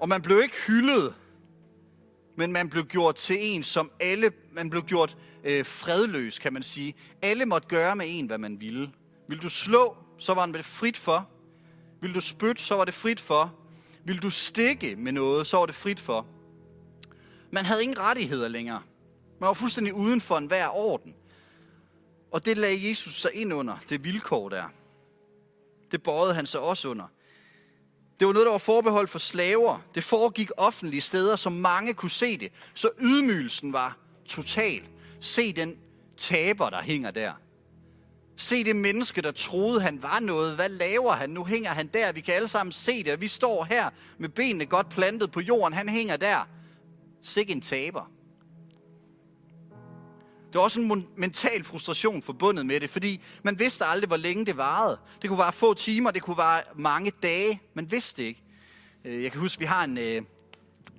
Og 0.00 0.08
man 0.08 0.22
blev 0.22 0.42
ikke 0.42 0.56
hyldet, 0.66 1.14
men 2.36 2.52
man 2.52 2.68
blev 2.68 2.84
gjort 2.84 3.14
til 3.14 3.36
en, 3.40 3.62
som 3.62 3.90
alle, 4.00 4.32
man 4.52 4.70
blev 4.70 4.82
gjort 4.82 5.16
øh, 5.44 5.66
fredløs, 5.66 6.38
kan 6.38 6.52
man 6.52 6.62
sige. 6.62 6.94
Alle 7.22 7.46
måtte 7.46 7.68
gøre 7.68 7.96
med 7.96 8.06
en, 8.08 8.26
hvad 8.26 8.38
man 8.38 8.60
ville. 8.60 8.90
Vil 9.28 9.42
du 9.42 9.48
slå, 9.48 9.96
så 10.18 10.34
var 10.34 10.46
det 10.46 10.64
frit 10.64 10.96
for. 10.96 11.28
Vil 12.00 12.14
du 12.14 12.20
spytte, 12.20 12.62
så 12.62 12.74
var 12.74 12.84
det 12.84 12.94
frit 12.94 13.20
for. 13.20 13.54
Vil 14.04 14.22
du 14.22 14.30
stikke 14.30 14.96
med 14.96 15.12
noget, 15.12 15.46
så 15.46 15.56
var 15.56 15.66
det 15.66 15.74
frit 15.74 16.00
for. 16.00 16.26
Man 17.50 17.64
havde 17.64 17.82
ingen 17.82 17.98
rettigheder 17.98 18.48
længere. 18.48 18.82
Man 19.40 19.46
var 19.46 19.52
fuldstændig 19.52 19.94
uden 19.94 20.20
for 20.20 20.38
enhver 20.38 20.68
orden. 20.68 21.14
Og 22.30 22.44
det 22.44 22.58
lagde 22.58 22.88
Jesus 22.88 23.20
sig 23.20 23.30
ind 23.34 23.52
under, 23.54 23.76
det 23.88 24.04
vilkår 24.04 24.48
der. 24.48 24.64
Det 25.92 26.02
bøjede 26.02 26.34
han 26.34 26.46
sig 26.46 26.60
også 26.60 26.88
under. 26.88 27.04
Det 28.20 28.26
var 28.26 28.32
noget, 28.32 28.46
der 28.46 28.52
var 28.52 28.58
forbeholdt 28.58 29.10
for 29.10 29.18
slaver. 29.18 29.80
Det 29.94 30.04
foregik 30.04 30.50
offentlige 30.56 31.00
steder, 31.00 31.36
så 31.36 31.50
mange 31.50 31.94
kunne 31.94 32.10
se 32.10 32.38
det. 32.38 32.52
Så 32.74 32.90
ydmygelsen 33.00 33.72
var 33.72 33.96
total. 34.26 34.82
Se 35.20 35.52
den 35.52 35.76
taber, 36.16 36.70
der 36.70 36.82
hænger 36.82 37.10
der. 37.10 37.32
Se 38.36 38.64
det 38.64 38.76
menneske, 38.76 39.22
der 39.22 39.30
troede, 39.30 39.80
han 39.80 40.02
var 40.02 40.20
noget. 40.20 40.54
Hvad 40.54 40.68
laver 40.68 41.12
han? 41.12 41.30
Nu 41.30 41.44
hænger 41.44 41.70
han 41.70 41.86
der. 41.86 42.12
Vi 42.12 42.20
kan 42.20 42.34
alle 42.34 42.48
sammen 42.48 42.72
se 42.72 43.02
det. 43.02 43.20
Vi 43.20 43.28
står 43.28 43.64
her 43.64 43.90
med 44.18 44.28
benene 44.28 44.66
godt 44.66 44.88
plantet 44.88 45.30
på 45.30 45.40
jorden. 45.40 45.72
Han 45.72 45.88
hænger 45.88 46.16
der. 46.16 46.48
Sikke 47.22 47.52
en 47.52 47.60
taber. 47.60 48.10
Det 50.52 50.58
var 50.58 50.64
også 50.64 50.80
en 50.80 51.08
mental 51.16 51.64
frustration 51.64 52.22
forbundet 52.22 52.66
med 52.66 52.80
det, 52.80 52.90
fordi 52.90 53.20
man 53.42 53.58
vidste 53.58 53.84
aldrig, 53.84 54.08
hvor 54.08 54.16
længe 54.16 54.46
det 54.46 54.56
varede. 54.56 54.98
Det 55.22 55.28
kunne 55.30 55.38
være 55.38 55.52
få 55.52 55.74
timer, 55.74 56.10
det 56.10 56.22
kunne 56.22 56.38
være 56.38 56.62
mange 56.74 57.12
dage. 57.22 57.60
Man 57.74 57.90
vidste 57.90 58.24
ikke. 58.24 58.42
Øh, 59.04 59.22
jeg 59.22 59.32
kan 59.32 59.40
huske, 59.40 59.60
vi 59.60 59.64
har 59.64 59.84
en, 59.84 59.98
øh, 59.98 60.22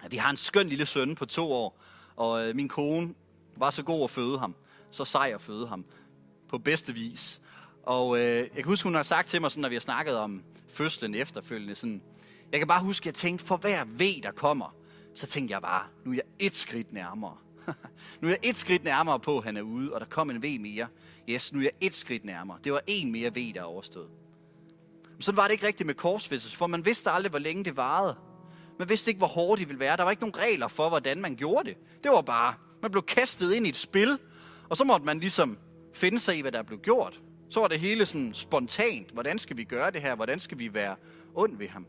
vi 0.10 0.18
har 0.18 0.30
en 0.30 0.38
skøn 0.38 0.70
lille 0.70 0.86
søn 0.86 1.16
på 1.16 1.26
to 1.26 1.52
år, 1.52 1.80
og 2.16 2.48
øh, 2.48 2.56
min 2.56 2.68
kone 2.68 3.14
var 3.58 3.70
så 3.70 3.84
god 3.84 4.04
at 4.04 4.10
føde 4.10 4.40
ham, 4.40 4.56
så 4.92 5.06
sej 5.06 5.32
at 5.36 5.42
føde 5.42 5.68
ham, 5.68 5.86
på 6.50 6.58
bedste 6.58 6.94
vis. 6.94 7.42
Og 7.84 8.20
jeg 8.20 8.50
kan 8.56 8.66
huske, 8.66 8.84
hun 8.84 8.96
har 8.96 9.04
sagt 9.04 9.28
til 9.28 9.42
mig, 9.42 9.52
sådan, 9.52 9.62
når 9.62 9.70
vi 9.70 9.76
har 9.76 9.80
snakket 9.80 10.18
om 10.18 10.44
fødslen 10.74 11.16
efterfølgende, 11.16 11.76
sådan, 11.76 12.02
jeg 12.52 12.60
kan 12.60 12.68
bare 12.68 12.84
huske, 12.84 13.04
at 13.04 13.06
jeg 13.06 13.14
tænkte, 13.14 13.46
for 13.46 13.58
hver 13.58 13.86
ved, 13.86 14.22
der 14.24 14.32
kommer, 14.32 14.76
så 15.16 15.28
tænkte 15.28 15.52
jeg 15.52 15.62
bare, 15.62 15.84
nu 16.06 16.12
er 16.12 16.16
jeg 16.16 16.24
et 16.40 16.56
skridt 16.56 16.94
nærmere. 16.94 17.38
nu 18.22 18.28
er 18.28 18.32
jeg 18.32 18.40
et 18.44 18.58
skridt 18.58 18.84
nærmere 18.84 19.20
på, 19.20 19.38
at 19.38 19.44
han 19.44 19.58
er 19.58 19.62
ude, 19.62 19.94
og 19.94 20.00
der 20.00 20.06
kom 20.06 20.30
en 20.30 20.44
V 20.44 20.58
mere. 20.60 20.88
Yes, 21.30 21.54
nu 21.54 21.60
er 21.60 21.64
jeg 21.64 21.72
et 21.82 21.96
skridt 21.96 22.26
nærmere. 22.26 22.58
Det 22.64 22.74
var 22.74 22.82
en 22.88 23.12
mere 23.12 23.30
V, 23.30 23.54
der 23.54 23.60
er 23.60 23.66
overstået. 23.66 24.10
Men 25.14 25.22
sådan 25.22 25.38
var 25.38 25.44
det 25.44 25.52
ikke 25.52 25.68
rigtigt 25.68 25.88
med 25.88 25.96
korsfæstelsen, 25.96 26.58
for 26.58 26.68
man 26.68 26.86
vidste 26.86 27.12
aldrig, 27.12 27.30
hvor 27.30 27.40
længe 27.40 27.64
det 27.64 27.78
varede. 27.78 28.16
Man 28.80 28.90
vidste 28.90 29.12
ikke, 29.12 29.18
hvor 29.18 29.28
hårdt 29.28 29.60
det 29.60 29.68
ville 29.68 29.80
være. 29.80 29.98
Der 29.98 30.04
var 30.04 30.12
ikke 30.12 30.24
nogen 30.24 30.38
regler 30.38 30.68
for, 30.68 30.90
hvordan 30.90 31.22
man 31.22 31.36
gjorde 31.36 31.70
det. 31.70 31.78
Det 32.04 32.12
var 32.12 32.22
bare, 32.22 32.54
man 32.82 32.92
blev 32.92 33.04
kastet 33.04 33.54
ind 33.54 33.66
i 33.66 33.70
et 33.70 33.78
spil, 33.78 34.20
og 34.70 34.78
så 34.78 34.84
måtte 34.84 35.06
man 35.06 35.20
ligesom 35.20 35.58
finde 35.94 36.20
sig 36.20 36.38
i, 36.38 36.42
hvad 36.42 36.52
der 36.52 36.64
blev 36.64 36.80
gjort. 36.80 37.22
Så 37.50 37.60
var 37.60 37.68
det 37.68 37.80
hele 37.80 38.06
sådan 38.06 38.34
spontant. 38.34 39.12
Hvordan 39.12 39.40
skal 39.40 39.58
vi 39.58 39.64
gøre 39.64 39.92
det 39.92 40.02
her? 40.02 40.16
Hvordan 40.16 40.40
skal 40.40 40.60
vi 40.60 40.74
være 40.74 40.96
ond 41.36 41.58
ved 41.58 41.68
ham? 41.68 41.86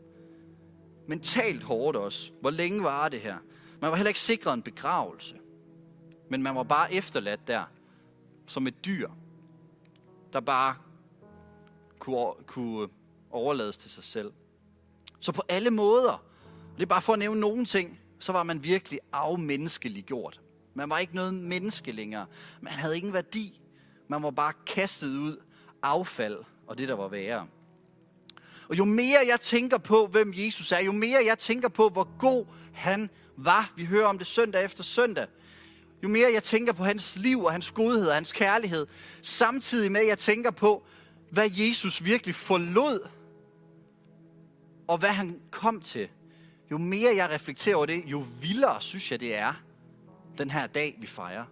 Mentalt 1.07 1.63
hårdt 1.63 1.97
også. 1.97 2.31
Hvor 2.41 2.51
længe 2.51 2.83
var 2.83 3.09
det 3.09 3.21
her? 3.21 3.35
Man 3.81 3.91
var 3.91 3.97
heller 3.97 4.07
ikke 4.07 4.19
sikret 4.19 4.53
en 4.53 4.61
begravelse. 4.61 5.35
Men 6.29 6.43
man 6.43 6.55
var 6.55 6.63
bare 6.63 6.93
efterladt 6.93 7.47
der, 7.47 7.63
som 8.45 8.67
et 8.67 8.85
dyr, 8.85 9.09
der 10.33 10.39
bare 10.39 10.75
kunne, 11.99 12.33
kunne 12.45 12.89
overlades 13.31 13.77
til 13.77 13.91
sig 13.91 14.03
selv. 14.03 14.31
Så 15.19 15.31
på 15.31 15.41
alle 15.49 15.69
måder, 15.69 16.23
det 16.75 16.81
er 16.81 16.87
bare 16.87 17.01
for 17.01 17.13
at 17.13 17.19
nævne 17.19 17.39
nogle 17.39 17.65
ting, 17.65 17.99
så 18.19 18.31
var 18.31 18.43
man 18.43 18.63
virkelig 18.63 18.99
afmenneskelig 19.13 20.03
gjort. 20.03 20.41
Man 20.73 20.89
var 20.89 20.97
ikke 20.97 21.15
noget 21.15 21.33
menneske 21.33 21.91
længere. 21.91 22.25
Man 22.61 22.73
havde 22.73 22.97
ingen 22.97 23.13
værdi. 23.13 23.61
Man 24.07 24.23
var 24.23 24.31
bare 24.31 24.53
kastet 24.65 25.07
ud 25.07 25.37
affald 25.81 26.37
og 26.67 26.77
det, 26.77 26.87
der 26.87 26.93
var 26.93 27.07
værre. 27.07 27.47
Og 28.69 28.77
jo 28.77 28.85
mere 28.85 29.19
jeg 29.27 29.41
tænker 29.41 29.77
på, 29.77 30.07
hvem 30.07 30.33
Jesus 30.35 30.71
er, 30.71 30.79
jo 30.79 30.91
mere 30.91 31.19
jeg 31.25 31.39
tænker 31.39 31.69
på, 31.69 31.89
hvor 31.89 32.17
god 32.19 32.45
han 32.73 33.09
var, 33.37 33.73
vi 33.75 33.85
hører 33.85 34.07
om 34.07 34.17
det 34.17 34.27
søndag 34.27 34.63
efter 34.63 34.83
søndag, 34.83 35.27
jo 36.05 36.09
mere 36.09 36.33
jeg 36.33 36.43
tænker 36.43 36.73
på 36.73 36.83
hans 36.83 37.15
liv 37.15 37.43
og 37.43 37.51
hans 37.51 37.71
godhed 37.71 38.07
og 38.07 38.13
hans 38.13 38.31
kærlighed, 38.31 38.87
samtidig 39.21 39.91
med 39.91 40.01
at 40.01 40.07
jeg 40.07 40.17
tænker 40.17 40.51
på, 40.51 40.83
hvad 41.31 41.49
Jesus 41.51 42.03
virkelig 42.03 42.35
forlod, 42.35 43.07
og 44.87 44.97
hvad 44.97 45.09
han 45.09 45.39
kom 45.51 45.81
til, 45.81 46.09
jo 46.71 46.77
mere 46.77 47.15
jeg 47.15 47.29
reflekterer 47.29 47.75
over 47.75 47.85
det, 47.85 48.03
jo 48.05 48.25
vildere 48.41 48.81
synes 48.81 49.11
jeg, 49.11 49.19
det 49.19 49.35
er, 49.35 49.53
den 50.37 50.49
her 50.49 50.67
dag, 50.67 50.95
vi 50.99 51.07
fejrer. 51.07 51.45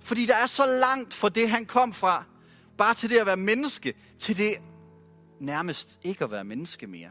Fordi 0.00 0.26
der 0.26 0.36
er 0.36 0.46
så 0.46 0.66
langt 0.66 1.14
fra 1.14 1.28
det, 1.28 1.50
han 1.50 1.66
kom 1.66 1.92
fra, 1.92 2.24
bare 2.78 2.94
til 2.94 3.10
det 3.10 3.18
at 3.18 3.26
være 3.26 3.36
menneske, 3.36 3.94
til 4.18 4.36
det 4.36 4.56
nærmest 5.40 5.98
ikke 6.02 6.24
at 6.24 6.30
være 6.30 6.44
menneske 6.44 6.86
mere. 6.86 7.10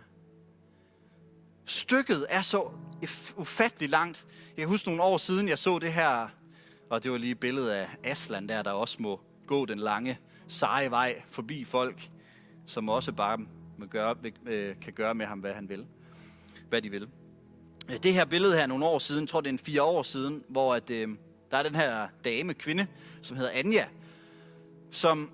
Stykket 1.65 2.25
er 2.30 2.41
så 2.41 2.70
ufattelig 3.36 3.89
langt. 3.89 4.25
Jeg 4.48 4.62
kan 4.62 4.68
huske 4.68 4.88
nogle 4.88 5.03
år 5.03 5.18
siden, 5.18 5.48
jeg 5.50 5.60
så 5.60 5.80
det 5.80 5.94
her, 5.94 6.27
og 6.89 7.03
det 7.03 7.12
var 7.12 7.18
lige 7.18 7.32
et 7.32 7.39
billede 7.39 7.75
af 7.75 7.88
Aslan 8.03 8.50
der, 8.50 8.62
der 8.62 8.72
også 8.72 8.98
må 9.00 9.22
gå 9.48 9.65
den 9.65 9.80
lange, 9.80 10.20
seje 10.48 10.91
vej 10.91 11.22
forbi 11.27 11.63
folk, 11.63 12.10
som 12.65 12.89
også 12.89 13.12
bare 13.12 13.38
må 13.77 13.86
gøre, 13.86 14.15
øh, 14.46 14.70
kan 14.82 14.94
gøre 14.94 15.15
med 15.15 15.25
ham, 15.25 15.39
hvad 15.39 15.53
han 15.53 15.70
vil. 15.70 15.86
Hvad 16.70 16.82
de 16.82 16.89
vil. 16.89 17.08
Øh, 17.91 17.98
det 18.03 18.13
her 18.13 18.25
billede 18.25 18.56
her 18.56 18.68
nogle 18.68 18.86
år 18.86 19.00
siden, 19.00 19.27
tror 19.27 19.41
det 19.41 19.50
er 19.50 19.53
en 19.53 19.60
fire 19.60 19.84
år 19.84 20.03
siden, 20.03 20.44
hvor 20.48 20.75
at, 20.75 20.89
øh, 20.89 21.10
der 21.51 21.58
er 21.58 21.63
den 21.63 21.75
her 21.75 22.08
dame, 22.25 22.53
kvinde, 22.53 22.88
som 23.22 23.38
hedder 23.38 23.51
Anja, 23.53 23.86
som 24.91 25.32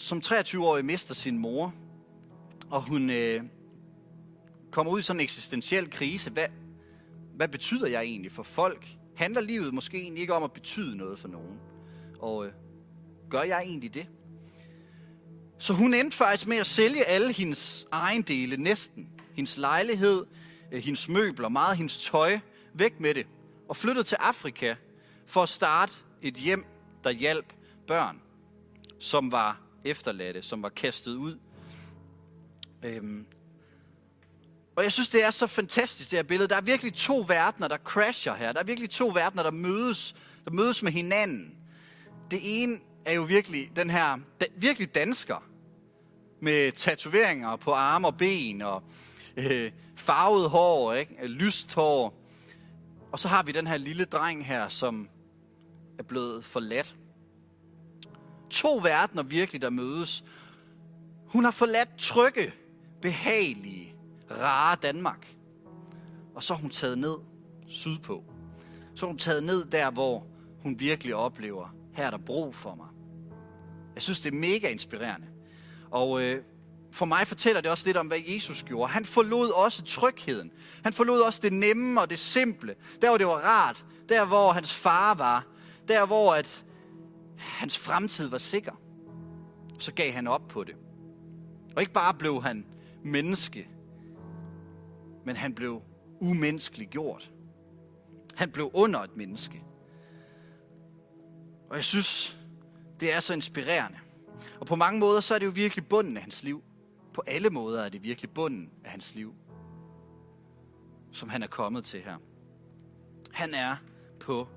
som 0.00 0.22
23-årig 0.26 0.84
mister 0.84 1.14
sin 1.14 1.38
mor, 1.38 1.74
og 2.70 2.82
hun 2.82 3.10
øh, 3.10 3.42
kommer 4.70 4.92
ud 4.92 4.98
i 4.98 5.02
sådan 5.02 5.20
en 5.20 5.24
eksistentiel 5.24 5.90
krise. 5.90 6.30
Hvad, 6.30 6.46
hvad 7.34 7.48
betyder 7.48 7.86
jeg 7.86 8.02
egentlig 8.02 8.32
for 8.32 8.42
folk? 8.42 8.88
Handler 9.16 9.40
livet 9.40 9.74
måske 9.74 10.00
egentlig 10.00 10.20
ikke 10.20 10.34
om 10.34 10.42
at 10.42 10.52
betyde 10.52 10.96
noget 10.96 11.18
for 11.18 11.28
nogen? 11.28 11.58
Og 12.18 12.46
øh, 12.46 12.52
gør 13.30 13.42
jeg 13.42 13.62
egentlig 13.62 13.94
det? 13.94 14.06
Så 15.58 15.72
hun 15.72 15.94
endte 15.94 16.16
faktisk 16.16 16.46
med 16.46 16.56
at 16.56 16.66
sælge 16.66 17.04
alle 17.04 17.32
hendes 17.32 17.86
ejendele 17.92 18.56
næsten. 18.56 19.08
Hendes 19.34 19.56
lejlighed, 19.56 20.26
øh, 20.72 20.82
hendes 20.82 21.08
møbler, 21.08 21.48
meget 21.48 21.76
hendes 21.76 21.98
tøj, 21.98 22.38
væk 22.74 23.00
med 23.00 23.14
det. 23.14 23.26
Og 23.68 23.76
flyttede 23.76 24.04
til 24.04 24.16
Afrika 24.20 24.74
for 25.26 25.42
at 25.42 25.48
starte 25.48 25.92
et 26.22 26.34
hjem, 26.34 26.64
der 27.04 27.10
hjalp 27.10 27.52
børn, 27.86 28.20
som 28.98 29.32
var 29.32 29.60
efterladte, 29.84 30.42
som 30.42 30.62
var 30.62 30.68
kastet 30.68 31.14
ud. 31.14 31.38
Øhm. 32.82 33.26
Og 34.76 34.82
jeg 34.82 34.92
synes, 34.92 35.08
det 35.08 35.24
er 35.24 35.30
så 35.30 35.46
fantastisk, 35.46 36.10
det 36.10 36.18
her 36.18 36.22
billede. 36.22 36.48
Der 36.48 36.56
er 36.56 36.60
virkelig 36.60 36.94
to 36.94 37.24
verdener, 37.28 37.68
der 37.68 37.76
crasher 37.76 38.34
her. 38.34 38.52
Der 38.52 38.60
er 38.60 38.64
virkelig 38.64 38.90
to 38.90 39.08
verdener, 39.08 39.42
der 39.42 39.50
mødes, 39.50 40.14
der 40.44 40.50
mødes 40.50 40.82
med 40.82 40.92
hinanden. 40.92 41.54
Det 42.30 42.62
ene 42.62 42.78
er 43.04 43.12
jo 43.12 43.22
virkelig 43.22 43.70
den 43.76 43.90
her, 43.90 44.18
da, 44.40 44.46
virkelig 44.56 44.94
dansker, 44.94 45.44
med 46.42 46.72
tatoveringer 46.72 47.56
på 47.56 47.72
arme 47.72 48.06
og 48.06 48.16
ben, 48.16 48.62
og 48.62 48.82
øh, 49.36 49.72
farvet 49.96 50.50
hår, 50.50 50.92
ikke? 50.92 51.16
Øh, 51.22 51.30
lyst 51.30 51.74
hår. 51.74 52.14
Og 53.12 53.18
så 53.18 53.28
har 53.28 53.42
vi 53.42 53.52
den 53.52 53.66
her 53.66 53.76
lille 53.76 54.04
dreng 54.04 54.46
her, 54.46 54.68
som 54.68 55.08
er 55.98 56.02
blevet 56.02 56.44
forladt 56.44 56.94
to 58.50 58.76
verdener 58.76 59.22
virkelig, 59.22 59.62
der 59.62 59.70
mødes. 59.70 60.24
Hun 61.26 61.44
har 61.44 61.50
forladt 61.50 61.88
trygge, 61.98 62.52
behagelige, 63.02 63.89
rare 64.30 64.76
Danmark. 64.82 65.36
Og 66.34 66.42
så 66.42 66.54
er 66.54 66.58
hun 66.58 66.70
taget 66.70 66.98
ned 66.98 67.16
sydpå. 67.66 68.24
Så 68.94 69.06
er 69.06 69.08
hun 69.08 69.18
taget 69.18 69.44
ned 69.44 69.64
der, 69.64 69.90
hvor 69.90 70.26
hun 70.62 70.80
virkelig 70.80 71.14
oplever, 71.14 71.74
her 71.92 72.06
er 72.06 72.10
der 72.10 72.18
brug 72.18 72.54
for 72.54 72.74
mig. 72.74 72.86
Jeg 73.94 74.02
synes, 74.02 74.20
det 74.20 74.34
er 74.34 74.38
mega 74.38 74.68
inspirerende. 74.68 75.26
Og 75.90 76.22
øh, 76.22 76.42
for 76.90 77.06
mig 77.06 77.26
fortæller 77.26 77.60
det 77.60 77.70
også 77.70 77.86
lidt 77.86 77.96
om, 77.96 78.06
hvad 78.06 78.18
Jesus 78.26 78.62
gjorde. 78.62 78.92
Han 78.92 79.04
forlod 79.04 79.50
også 79.50 79.82
trygheden. 79.82 80.52
Han 80.84 80.92
forlod 80.92 81.20
også 81.20 81.40
det 81.42 81.52
nemme 81.52 82.00
og 82.00 82.10
det 82.10 82.18
simple. 82.18 82.74
Der, 83.02 83.08
hvor 83.08 83.18
det 83.18 83.26
var 83.26 83.32
rart. 83.32 83.84
Der, 84.08 84.24
hvor 84.24 84.52
hans 84.52 84.74
far 84.74 85.14
var. 85.14 85.46
Der, 85.88 86.06
hvor 86.06 86.34
at 86.34 86.64
hans 87.36 87.78
fremtid 87.78 88.28
var 88.28 88.38
sikker, 88.38 88.72
så 89.78 89.92
gav 89.92 90.12
han 90.12 90.26
op 90.26 90.48
på 90.48 90.64
det. 90.64 90.74
Og 91.76 91.82
ikke 91.82 91.92
bare 91.92 92.14
blev 92.14 92.42
han 92.42 92.66
menneske, 93.04 93.68
men 95.30 95.36
han 95.36 95.54
blev 95.54 95.82
umenneskelig 96.20 96.88
gjort. 96.88 97.30
Han 98.34 98.50
blev 98.50 98.70
under 98.74 99.00
et 99.00 99.16
menneske. 99.16 99.64
Og 101.68 101.76
jeg 101.76 101.84
synes, 101.84 102.38
det 103.00 103.14
er 103.14 103.20
så 103.20 103.34
inspirerende. 103.34 103.98
Og 104.60 104.66
på 104.66 104.76
mange 104.76 105.00
måder, 105.00 105.20
så 105.20 105.34
er 105.34 105.38
det 105.38 105.46
jo 105.46 105.50
virkelig 105.50 105.86
bunden 105.86 106.16
af 106.16 106.22
hans 106.22 106.42
liv. 106.42 106.62
På 107.14 107.22
alle 107.26 107.50
måder 107.50 107.84
er 107.84 107.88
det 107.88 108.02
virkelig 108.02 108.30
bunden 108.30 108.70
af 108.84 108.90
hans 108.90 109.14
liv, 109.14 109.34
som 111.12 111.28
han 111.28 111.42
er 111.42 111.46
kommet 111.46 111.84
til 111.84 112.00
her. 112.00 112.16
Han 113.32 113.54
er 113.54 113.76
på 114.20 114.48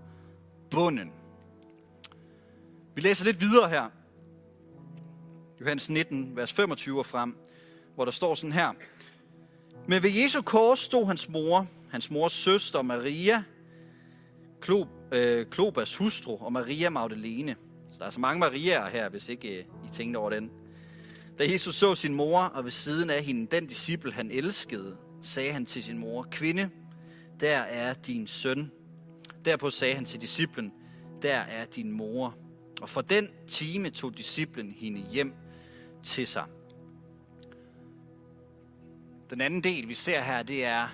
bunden 0.71 1.11
vi 2.95 3.01
læser 3.01 3.25
lidt 3.25 3.41
videre 3.41 3.69
her. 3.69 3.89
Johannes 5.61 5.89
19, 5.89 6.35
vers 6.35 6.53
25 6.53 6.99
og 6.99 7.05
frem, 7.05 7.37
hvor 7.95 8.05
der 8.05 8.11
står 8.11 8.35
sådan 8.35 8.53
her. 8.53 8.73
Men 9.87 10.03
ved 10.03 10.11
Jesu 10.11 10.41
kors 10.41 10.79
stod 10.79 11.05
hans 11.05 11.29
mor, 11.29 11.67
hans 11.89 12.11
mors 12.11 12.33
søster 12.33 12.81
Maria, 12.81 13.43
Klob, 14.61 14.87
øh, 15.11 15.45
Klobas 15.45 15.95
hustru 15.95 16.37
og 16.37 16.53
Maria 16.53 16.89
Magdalene. 16.89 17.55
Så 17.91 17.99
der 17.99 18.05
er 18.05 18.09
så 18.09 18.19
mange 18.19 18.39
Mariaer 18.39 18.89
her, 18.89 19.09
hvis 19.09 19.29
ikke 19.29 19.57
øh, 19.57 19.65
I 19.85 19.89
tænkte 19.91 20.17
over 20.17 20.29
den. 20.29 20.51
Da 21.39 21.51
Jesus 21.51 21.75
så 21.75 21.95
sin 21.95 22.13
mor, 22.13 22.39
og 22.39 22.63
ved 22.63 22.71
siden 22.71 23.09
af 23.09 23.23
hende 23.23 23.47
den 23.55 23.67
disciple, 23.67 24.11
han 24.11 24.31
elskede, 24.31 24.97
sagde 25.21 25.51
han 25.51 25.65
til 25.65 25.83
sin 25.83 25.97
mor, 25.97 26.27
Kvinde, 26.31 26.69
der 27.39 27.57
er 27.57 27.93
din 27.93 28.27
søn. 28.27 28.71
Derpå 29.45 29.69
sagde 29.69 29.95
han 29.95 30.05
til 30.05 30.21
disciplen, 30.21 30.73
der 31.21 31.35
er 31.35 31.65
din 31.65 31.91
mor. 31.91 32.35
Og 32.81 32.89
for 32.89 33.01
den 33.01 33.29
time 33.47 33.89
tog 33.89 34.17
disciplen 34.17 34.73
hende 34.77 35.03
hjem 35.11 35.33
til 36.03 36.27
sig. 36.27 36.45
Den 39.29 39.41
anden 39.41 39.63
del, 39.63 39.87
vi 39.87 39.93
ser 39.93 40.21
her, 40.21 40.43
det 40.43 40.65
er, 40.65 40.87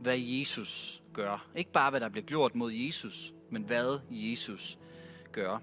hvad 0.00 0.18
Jesus 0.18 1.02
gør. 1.12 1.46
Ikke 1.56 1.72
bare, 1.72 1.90
hvad 1.90 2.00
der 2.00 2.08
bliver 2.08 2.24
gjort 2.24 2.54
mod 2.54 2.72
Jesus, 2.72 3.32
men 3.50 3.62
hvad 3.62 3.98
Jesus 4.10 4.78
gør. 5.32 5.58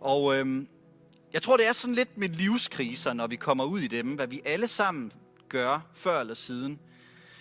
Og 0.00 0.36
øhm, 0.36 0.68
jeg 1.32 1.42
tror, 1.42 1.56
det 1.56 1.66
er 1.66 1.72
sådan 1.72 1.94
lidt 1.94 2.18
med 2.18 2.28
livskriser, 2.28 3.12
når 3.12 3.26
vi 3.26 3.36
kommer 3.36 3.64
ud 3.64 3.80
i 3.80 3.86
dem, 3.86 4.14
hvad 4.14 4.26
vi 4.26 4.42
alle 4.44 4.68
sammen 4.68 5.12
gør, 5.48 5.80
før 5.94 6.20
eller 6.20 6.34
siden. 6.34 6.78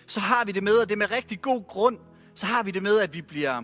Så 0.08 0.20
har 0.20 0.46
vi 0.46 0.52
det 0.52 0.64
med, 0.64 0.78
og 0.78 0.90
det 0.90 0.94
er 0.94 0.98
med 0.98 1.12
rigtig 1.12 1.42
god 1.42 1.64
grund, 1.68 2.00
så 2.36 2.46
har 2.46 2.64
vi 2.64 2.72
det 2.72 2.84
med, 2.84 3.00
at 3.00 3.14
vi 3.14 3.22
bliver, 3.22 3.64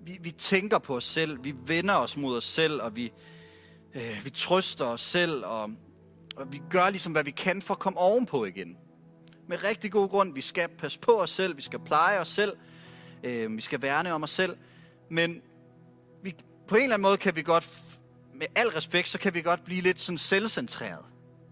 vi, 0.00 0.18
vi 0.20 0.30
tænker 0.30 0.78
på 0.78 0.96
os 0.96 1.04
selv, 1.04 1.44
vi 1.44 1.54
vender 1.66 1.94
os 1.94 2.16
mod 2.16 2.36
os 2.36 2.44
selv, 2.44 2.82
og 2.82 2.96
vi, 2.96 3.12
øh, 3.94 4.20
vi 4.24 4.30
trøster 4.30 4.84
os 4.84 5.00
selv, 5.00 5.44
og, 5.44 5.70
og 6.36 6.52
vi 6.52 6.62
gør 6.70 6.90
ligesom, 6.90 7.12
hvad 7.12 7.24
vi 7.24 7.30
kan 7.30 7.62
for 7.62 7.74
at 7.74 7.80
komme 7.80 7.98
ovenpå 7.98 8.44
igen. 8.44 8.76
Med 9.46 9.64
rigtig 9.64 9.92
god 9.92 10.08
grund, 10.08 10.34
vi 10.34 10.40
skal 10.40 10.68
passe 10.68 10.98
på 10.98 11.22
os 11.22 11.30
selv, 11.30 11.56
vi 11.56 11.62
skal 11.62 11.78
pleje 11.78 12.18
os 12.18 12.28
selv, 12.28 12.56
øh, 13.22 13.56
vi 13.56 13.60
skal 13.60 13.82
værne 13.82 14.12
om 14.12 14.22
os 14.22 14.30
selv, 14.30 14.56
men 15.08 15.42
vi, 16.22 16.34
på 16.66 16.74
en 16.74 16.82
eller 16.82 16.94
anden 16.94 17.02
måde 17.02 17.16
kan 17.16 17.36
vi 17.36 17.42
godt, 17.42 17.98
med 18.34 18.46
al 18.54 18.68
respekt, 18.68 19.08
så 19.08 19.18
kan 19.18 19.34
vi 19.34 19.42
godt 19.42 19.64
blive 19.64 19.82
lidt 19.82 20.00
sådan 20.00 20.18
selvcentreret, 20.18 21.04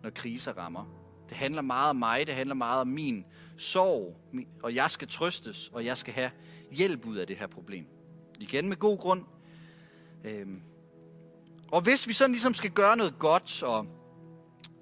når 0.02 0.10
kriser 0.10 0.52
rammer. 0.52 0.84
Det 1.28 1.36
handler 1.36 1.62
meget 1.62 1.90
om 1.90 1.96
mig, 1.96 2.26
det 2.26 2.34
handler 2.34 2.54
meget 2.54 2.80
om 2.80 2.88
min 2.88 3.24
sorg, 3.56 4.16
og 4.62 4.74
jeg 4.74 4.90
skal 4.90 5.08
trøstes, 5.08 5.70
og 5.72 5.84
jeg 5.84 5.96
skal 5.96 6.14
have 6.14 6.30
hjælp 6.72 7.06
ud 7.06 7.16
af 7.16 7.26
det 7.26 7.36
her 7.36 7.46
problem. 7.46 7.86
Igen 8.38 8.68
med 8.68 8.76
god 8.76 8.98
grund. 8.98 9.24
Øhm. 10.24 10.62
Og 11.72 11.80
hvis 11.80 12.08
vi 12.08 12.12
sådan 12.12 12.32
ligesom 12.32 12.54
skal 12.54 12.70
gøre 12.70 12.96
noget 12.96 13.18
godt, 13.18 13.62
og 13.62 13.86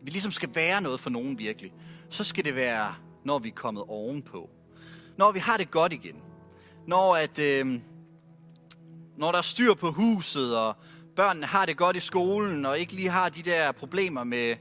vi 0.02 0.10
ligesom 0.10 0.32
skal 0.32 0.50
være 0.54 0.80
noget 0.80 1.00
for 1.00 1.10
nogen 1.10 1.38
virkelig, 1.38 1.72
så 2.10 2.24
skal 2.24 2.44
det 2.44 2.54
være, 2.54 2.94
når 3.24 3.38
vi 3.38 3.48
er 3.48 3.52
kommet 3.54 3.84
ovenpå. 3.88 4.50
Når 5.16 5.32
vi 5.32 5.38
har 5.38 5.56
det 5.56 5.70
godt 5.70 5.92
igen. 5.92 6.22
Når, 6.86 7.16
at, 7.16 7.38
øh, 7.38 7.80
når 9.16 9.30
der 9.32 9.38
er 9.38 9.42
styr 9.42 9.74
på 9.74 9.90
huset, 9.90 10.56
og 10.56 10.76
børnene 11.16 11.46
har 11.46 11.66
det 11.66 11.76
godt 11.76 11.96
i 11.96 12.00
skolen, 12.00 12.66
og 12.66 12.78
ikke 12.78 12.92
lige 12.92 13.08
har 13.08 13.28
de 13.28 13.42
der 13.42 13.72
problemer 13.72 14.24
med, 14.24 14.56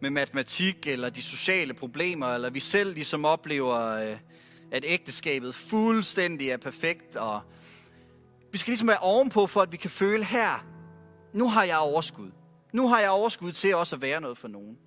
med 0.00 0.10
matematik, 0.10 0.86
eller 0.86 1.10
de 1.10 1.22
sociale 1.22 1.74
problemer, 1.74 2.26
eller 2.26 2.50
vi 2.50 2.60
selv 2.60 2.94
ligesom 2.94 3.24
oplever, 3.24 3.78
øh, 3.80 4.16
at 4.72 4.84
ægteskabet 4.86 5.54
fuldstændig 5.54 6.50
er 6.50 6.56
perfekt, 6.56 7.16
og 7.16 7.40
vi 8.52 8.58
skal 8.58 8.70
ligesom 8.70 8.88
være 8.88 8.98
ovenpå, 8.98 9.46
for 9.46 9.62
at 9.62 9.72
vi 9.72 9.76
kan 9.76 9.90
føle 9.90 10.24
her, 10.24 10.66
nu 11.32 11.48
har 11.48 11.64
jeg 11.64 11.78
overskud. 11.78 12.30
Nu 12.72 12.88
har 12.88 13.00
jeg 13.00 13.10
overskud 13.10 13.52
til 13.52 13.74
også 13.74 13.96
at 13.96 14.02
være 14.02 14.20
noget 14.20 14.38
for 14.38 14.48
nogen. 14.48 14.78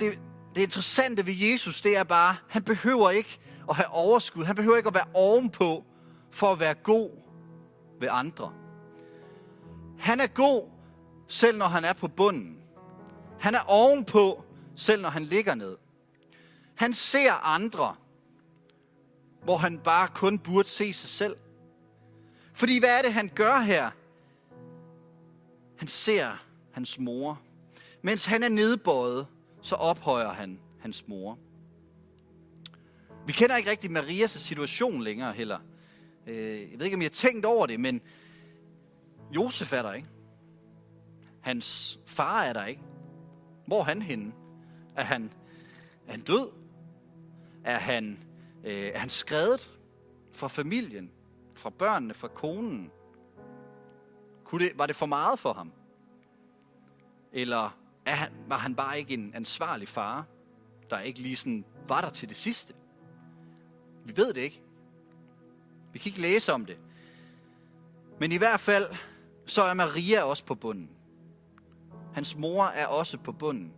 Det, 0.00 0.18
det 0.54 0.62
interessante 0.62 1.26
ved 1.26 1.34
Jesus, 1.34 1.80
det 1.80 1.96
er 1.96 2.04
bare, 2.04 2.36
han 2.48 2.62
behøver 2.62 3.10
ikke 3.10 3.40
at 3.68 3.76
have 3.76 3.88
overskud. 3.88 4.44
Han 4.44 4.56
behøver 4.56 4.76
ikke 4.76 4.88
at 4.88 4.94
være 4.94 5.08
ovenpå 5.14 5.84
for 6.30 6.52
at 6.52 6.60
være 6.60 6.74
god 6.74 7.10
ved 8.00 8.08
andre. 8.10 8.52
Han 9.98 10.20
er 10.20 10.26
god, 10.26 10.68
selv 11.28 11.58
når 11.58 11.66
han 11.66 11.84
er 11.84 11.92
på 11.92 12.08
bunden. 12.08 12.58
Han 13.40 13.54
er 13.54 13.60
ovenpå, 13.66 14.44
selv 14.76 15.02
når 15.02 15.08
han 15.08 15.24
ligger 15.24 15.54
ned. 15.54 15.76
Han 16.74 16.94
ser 16.94 17.32
andre, 17.32 17.96
hvor 19.42 19.56
han 19.56 19.78
bare 19.78 20.08
kun 20.08 20.38
burde 20.38 20.68
se 20.68 20.92
sig 20.92 21.10
selv. 21.10 21.36
Fordi 22.52 22.78
hvad 22.78 22.98
er 22.98 23.02
det, 23.02 23.12
han 23.12 23.30
gør 23.34 23.58
her? 23.58 23.90
Han 25.78 25.88
ser 25.88 26.44
hans 26.72 26.98
mor. 26.98 27.40
Mens 28.02 28.26
han 28.26 28.42
er 28.42 28.48
nedbøjet, 28.48 29.26
så 29.62 29.74
ophøjer 29.74 30.32
han 30.32 30.60
hans 30.80 31.08
mor. 31.08 31.38
Vi 33.26 33.32
kender 33.32 33.56
ikke 33.56 33.70
rigtig 33.70 33.90
Marias 33.90 34.30
situation 34.30 35.02
længere 35.02 35.32
heller. 35.32 35.58
Øh, 36.26 36.70
jeg 36.70 36.78
ved 36.78 36.86
ikke, 36.86 36.94
om 36.94 37.00
I 37.00 37.04
har 37.04 37.10
tænkt 37.10 37.44
over 37.44 37.66
det, 37.66 37.80
men 37.80 38.00
Josef 39.30 39.72
er 39.72 39.82
der 39.82 39.92
ikke. 39.92 40.08
Hans 41.40 41.98
far 42.06 42.42
er 42.42 42.52
der 42.52 42.64
ikke. 42.64 42.82
Hvor 43.66 43.80
er 43.80 43.84
han 43.84 44.02
henne? 44.02 44.32
Er 44.96 45.04
han, 45.04 45.32
er 46.06 46.10
han 46.10 46.20
død? 46.20 46.50
Er 47.64 47.78
han, 47.78 48.24
øh, 48.64 48.90
er 48.94 48.98
han 48.98 49.08
skrevet 49.08 49.70
fra 50.32 50.48
familien? 50.48 51.10
Fra 51.56 51.70
børnene? 51.70 52.14
Fra 52.14 52.28
konen? 52.28 52.90
Kunne 54.48 54.64
det, 54.64 54.78
var 54.78 54.86
det 54.86 54.96
for 54.96 55.06
meget 55.06 55.38
for 55.38 55.52
ham? 55.52 55.72
Eller 57.32 57.78
er 58.06 58.14
han, 58.14 58.32
var 58.46 58.58
han 58.58 58.74
bare 58.74 58.98
ikke 58.98 59.14
en 59.14 59.34
ansvarlig 59.34 59.88
far, 59.88 60.26
der 60.90 61.00
ikke 61.00 61.20
lige 61.20 61.36
sådan 61.36 61.64
var 61.88 62.00
der 62.00 62.10
til 62.10 62.28
det 62.28 62.36
sidste? 62.36 62.74
Vi 64.04 64.16
ved 64.16 64.34
det 64.34 64.40
ikke. 64.40 64.62
Vi 65.92 65.98
kan 65.98 66.10
ikke 66.10 66.20
læse 66.20 66.52
om 66.52 66.66
det. 66.66 66.78
Men 68.20 68.32
i 68.32 68.36
hvert 68.36 68.60
fald, 68.60 68.86
så 69.46 69.62
er 69.62 69.74
Maria 69.74 70.22
også 70.22 70.44
på 70.44 70.54
bunden. 70.54 70.90
Hans 72.14 72.36
mor 72.36 72.64
er 72.64 72.86
også 72.86 73.18
på 73.18 73.32
bunden. 73.32 73.72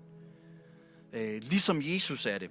Øh, 1.13 1.43
ligesom 1.43 1.81
Jesus 1.83 2.27
er 2.27 2.39
det. 2.39 2.51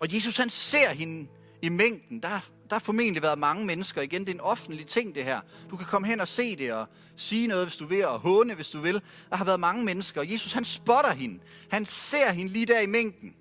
Og 0.00 0.14
Jesus 0.14 0.36
han 0.36 0.50
ser 0.50 0.90
hende 0.90 1.28
i 1.62 1.68
mængden. 1.68 2.22
Der, 2.22 2.50
der 2.72 2.78
har 2.78 2.80
formentlig 2.80 3.22
været 3.22 3.38
mange 3.38 3.66
mennesker. 3.66 4.02
Igen, 4.02 4.20
det 4.20 4.28
er 4.28 4.34
en 4.34 4.40
offentlig 4.40 4.86
ting 4.86 5.14
det 5.14 5.24
her. 5.24 5.40
Du 5.70 5.76
kan 5.76 5.86
komme 5.86 6.08
hen 6.08 6.20
og 6.20 6.28
se 6.28 6.56
det 6.56 6.72
og 6.72 6.86
sige 7.16 7.46
noget, 7.46 7.66
hvis 7.66 7.76
du 7.76 7.86
vil, 7.86 8.06
og 8.06 8.20
håne, 8.20 8.54
hvis 8.54 8.70
du 8.70 8.80
vil. 8.80 9.02
Der 9.30 9.36
har 9.36 9.44
været 9.44 9.60
mange 9.60 9.84
mennesker. 9.84 10.20
Og 10.20 10.32
Jesus 10.32 10.52
han 10.52 10.64
spotter 10.64 11.12
hende. 11.12 11.40
Han 11.68 11.84
ser 11.84 12.32
hende 12.32 12.52
lige 12.52 12.66
der 12.66 12.80
i 12.80 12.86
mængden. 12.86 13.36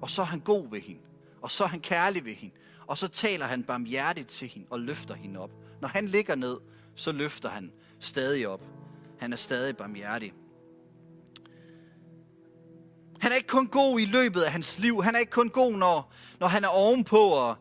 Og 0.00 0.10
så 0.10 0.22
er 0.22 0.26
han 0.26 0.40
god 0.40 0.70
ved 0.70 0.80
hende. 0.80 1.00
Og 1.42 1.50
så 1.50 1.64
er 1.64 1.68
han 1.68 1.80
kærlig 1.80 2.24
ved 2.24 2.34
hende. 2.34 2.54
Og 2.86 2.98
så 2.98 3.08
taler 3.08 3.46
han 3.46 3.62
barmhjertigt 3.62 4.28
til 4.28 4.48
hende 4.48 4.66
og 4.70 4.80
løfter 4.80 5.14
hende 5.14 5.40
op. 5.40 5.50
Når 5.80 5.88
han 5.88 6.06
ligger 6.06 6.34
ned, 6.34 6.56
så 6.94 7.12
løfter 7.12 7.48
han 7.48 7.72
stadig 7.98 8.48
op. 8.48 8.62
Han 9.18 9.32
er 9.32 9.36
stadig 9.36 9.76
barmhjertig. 9.76 10.32
Han 13.20 13.32
er 13.32 13.36
ikke 13.36 13.48
kun 13.48 13.66
god 13.66 14.00
i 14.00 14.04
løbet 14.04 14.40
af 14.40 14.52
hans 14.52 14.78
liv. 14.78 15.02
Han 15.02 15.14
er 15.14 15.18
ikke 15.18 15.32
kun 15.32 15.48
god, 15.48 15.72
når, 15.72 16.12
når 16.40 16.46
han 16.46 16.64
er 16.64 16.68
ovenpå, 16.68 17.18
og, 17.18 17.56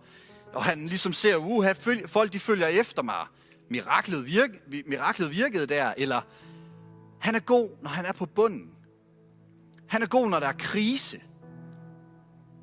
og 0.53 0.63
han 0.63 0.87
ligesom 0.87 1.13
ser, 1.13 1.35
uha, 1.35 1.73
folk 2.05 2.33
de 2.33 2.39
følger 2.39 2.67
efter 2.67 3.01
mig. 3.01 3.25
Miraklet, 3.69 4.25
virk, 4.25 4.49
miraklet 4.85 5.31
virkede 5.31 5.67
der. 5.67 5.93
Eller 5.97 6.21
han 7.19 7.35
er 7.35 7.39
god, 7.39 7.69
når 7.81 7.89
han 7.89 8.05
er 8.05 8.11
på 8.11 8.25
bunden. 8.25 8.71
Han 9.87 10.01
er 10.01 10.07
god, 10.07 10.29
når 10.29 10.39
der 10.39 10.47
er 10.47 10.57
krise. 10.59 11.21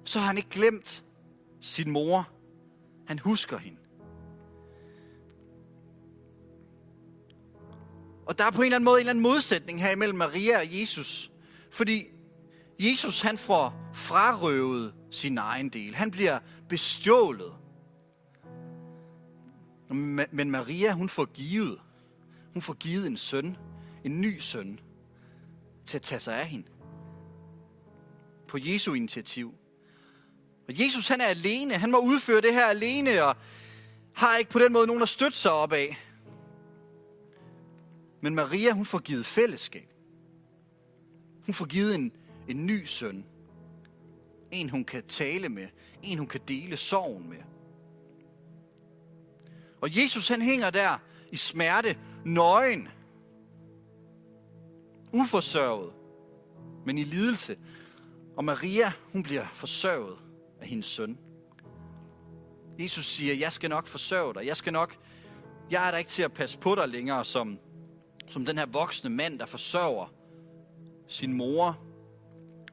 Så 0.04 0.18
har 0.18 0.26
han 0.26 0.36
ikke 0.36 0.50
glemt 0.50 1.04
sin 1.60 1.90
mor. 1.90 2.28
Han 3.06 3.18
husker 3.18 3.58
hende. 3.58 3.78
Og 8.26 8.38
der 8.38 8.44
er 8.44 8.50
på 8.50 8.62
en 8.62 8.64
eller 8.64 8.76
anden 8.76 8.84
måde 8.84 8.96
en 8.96 9.00
eller 9.00 9.10
anden 9.10 9.22
modsætning 9.22 9.82
her 9.82 9.90
imellem 9.90 10.18
Maria 10.18 10.58
og 10.58 10.80
Jesus. 10.80 11.30
Fordi 11.70 12.06
Jesus 12.78 13.20
han 13.20 13.38
får 13.38 13.90
frarøvet 13.94 14.94
sin 15.10 15.38
egen 15.38 15.68
del. 15.68 15.94
Han 15.94 16.10
bliver 16.10 16.38
bestjålet. 16.68 17.52
Men 20.32 20.50
Maria, 20.50 20.92
hun 20.92 21.08
får 21.08 21.24
givet. 21.24 21.80
Hun 22.52 22.62
får 22.62 22.74
givet 22.74 23.06
en 23.06 23.16
søn, 23.16 23.56
en 24.04 24.20
ny 24.20 24.38
søn, 24.38 24.80
til 25.86 25.98
at 25.98 26.02
tage 26.02 26.20
sig 26.20 26.40
af 26.40 26.46
hende. 26.46 26.66
På 28.48 28.58
Jesu 28.60 28.92
initiativ. 28.92 29.54
Og 30.68 30.80
Jesus 30.80 31.08
han 31.08 31.20
er 31.20 31.24
alene. 31.24 31.74
Han 31.74 31.90
må 31.90 31.98
udføre 31.98 32.40
det 32.40 32.54
her 32.54 32.66
alene, 32.66 33.24
og 33.24 33.36
har 34.14 34.36
ikke 34.36 34.50
på 34.50 34.58
den 34.58 34.72
måde 34.72 34.86
nogen 34.86 35.02
at 35.02 35.08
støtte 35.08 35.38
sig 35.38 35.52
op 35.52 35.72
af. 35.72 35.96
Men 38.20 38.34
Maria, 38.34 38.72
hun 38.72 38.86
får 38.86 38.98
givet 38.98 39.26
fællesskab. 39.26 39.88
Hun 41.46 41.54
får 41.54 41.66
givet 41.66 41.94
en, 41.94 42.12
en 42.48 42.66
ny 42.66 42.84
søn. 42.84 43.24
En, 44.50 44.70
hun 44.70 44.84
kan 44.84 45.02
tale 45.08 45.48
med. 45.48 45.68
En, 46.02 46.18
hun 46.18 46.26
kan 46.26 46.40
dele 46.48 46.76
sorgen 46.76 47.28
med. 47.28 47.38
Og 49.80 49.96
Jesus, 49.96 50.28
han 50.28 50.42
hænger 50.42 50.70
der 50.70 50.98
i 51.30 51.36
smerte, 51.36 51.98
nøgen. 52.24 52.88
Uforsørget, 55.12 55.92
men 56.86 56.98
i 56.98 57.04
lidelse. 57.04 57.58
Og 58.36 58.44
Maria, 58.44 58.92
hun 59.12 59.22
bliver 59.22 59.46
forsørget 59.52 60.16
af 60.60 60.68
hendes 60.68 60.86
søn. 60.86 61.18
Jesus 62.78 63.06
siger, 63.06 63.34
jeg 63.34 63.52
skal 63.52 63.70
nok 63.70 63.86
forsørge 63.86 64.34
dig. 64.34 64.46
Jeg 64.46 64.56
skal 64.56 64.72
nok, 64.72 64.96
jeg 65.70 65.86
er 65.86 65.90
der 65.90 65.98
ikke 65.98 66.10
til 66.10 66.22
at 66.22 66.32
passe 66.32 66.58
på 66.58 66.74
dig 66.74 66.88
længere 66.88 67.24
som, 67.24 67.58
som 68.28 68.46
den 68.46 68.58
her 68.58 68.66
voksne 68.66 69.10
mand, 69.10 69.38
der 69.38 69.46
forsørger 69.46 70.12
sin 71.06 71.32
mor 71.32 71.78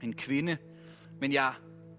en 0.03 0.13
kvinde, 0.13 0.57
men 1.19 1.33
jeg 1.33 1.53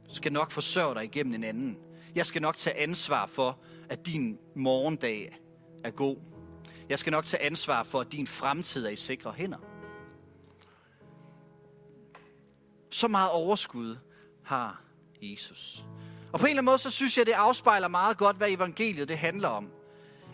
skal 0.09 0.33
nok 0.33 0.51
forsørge 0.51 0.95
dig 0.95 1.05
igennem 1.05 1.35
en 1.35 1.45
anden. 1.45 1.79
Jeg 2.15 2.27
skal 2.27 2.43
nok 2.43 2.57
tage 2.57 2.79
ansvar 2.79 3.27
for, 3.27 3.59
at 3.89 4.07
din 4.07 4.39
morgendag 4.57 5.39
er 5.85 5.91
god. 5.91 6.17
Jeg 6.89 6.99
skal 6.99 7.11
nok 7.11 7.25
tage 7.25 7.43
ansvar 7.43 7.83
for, 7.83 8.01
at 8.01 8.13
din 8.13 8.27
fremtid 8.27 8.87
er 8.87 8.91
i 8.91 8.97
sikre 8.97 9.33
hænder. 9.33 9.59
Så 12.91 13.09
meget 13.09 13.31
overskud 13.31 13.97
har 14.45 14.83
Jesus. 15.23 15.85
Og 16.33 16.41
på 16.41 16.47
en 16.47 16.51
eller 16.51 16.61
anden 16.61 16.65
måde, 16.65 16.79
så 16.79 16.91
synes 16.91 17.19
jeg, 17.19 17.27
det 17.27 17.33
afspejler 17.33 17.89
meget 17.89 18.17
godt, 18.19 18.37
hvad 18.37 18.51
evangeliet 18.51 19.09
det 19.09 19.19
handler 19.19 19.49
om. 19.49 19.71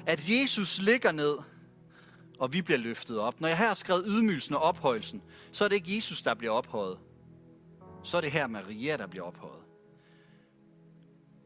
At 0.07 0.28
Jesus 0.28 0.78
ligger 0.78 1.12
ned, 1.12 1.38
og 2.38 2.52
vi 2.52 2.62
bliver 2.62 2.78
løftet 2.78 3.18
op. 3.18 3.40
Når 3.40 3.48
jeg 3.48 3.59
her 3.59 3.66
har 3.66 3.74
skrevet 3.74 4.04
ydmygelsen 4.07 4.54
og 4.54 4.62
ophøjelsen, 4.62 5.22
så 5.52 5.64
er 5.64 5.68
det 5.68 5.76
ikke 5.76 5.94
Jesus, 5.94 6.22
der 6.22 6.35
bliver 6.35 6.52
ophøjet. 6.52 6.98
Så 8.02 8.16
er 8.16 8.20
det 8.20 8.32
her 8.32 8.46
Maria, 8.46 8.96
der 8.96 9.06
bliver 9.06 9.24
ophøjet. 9.24 9.62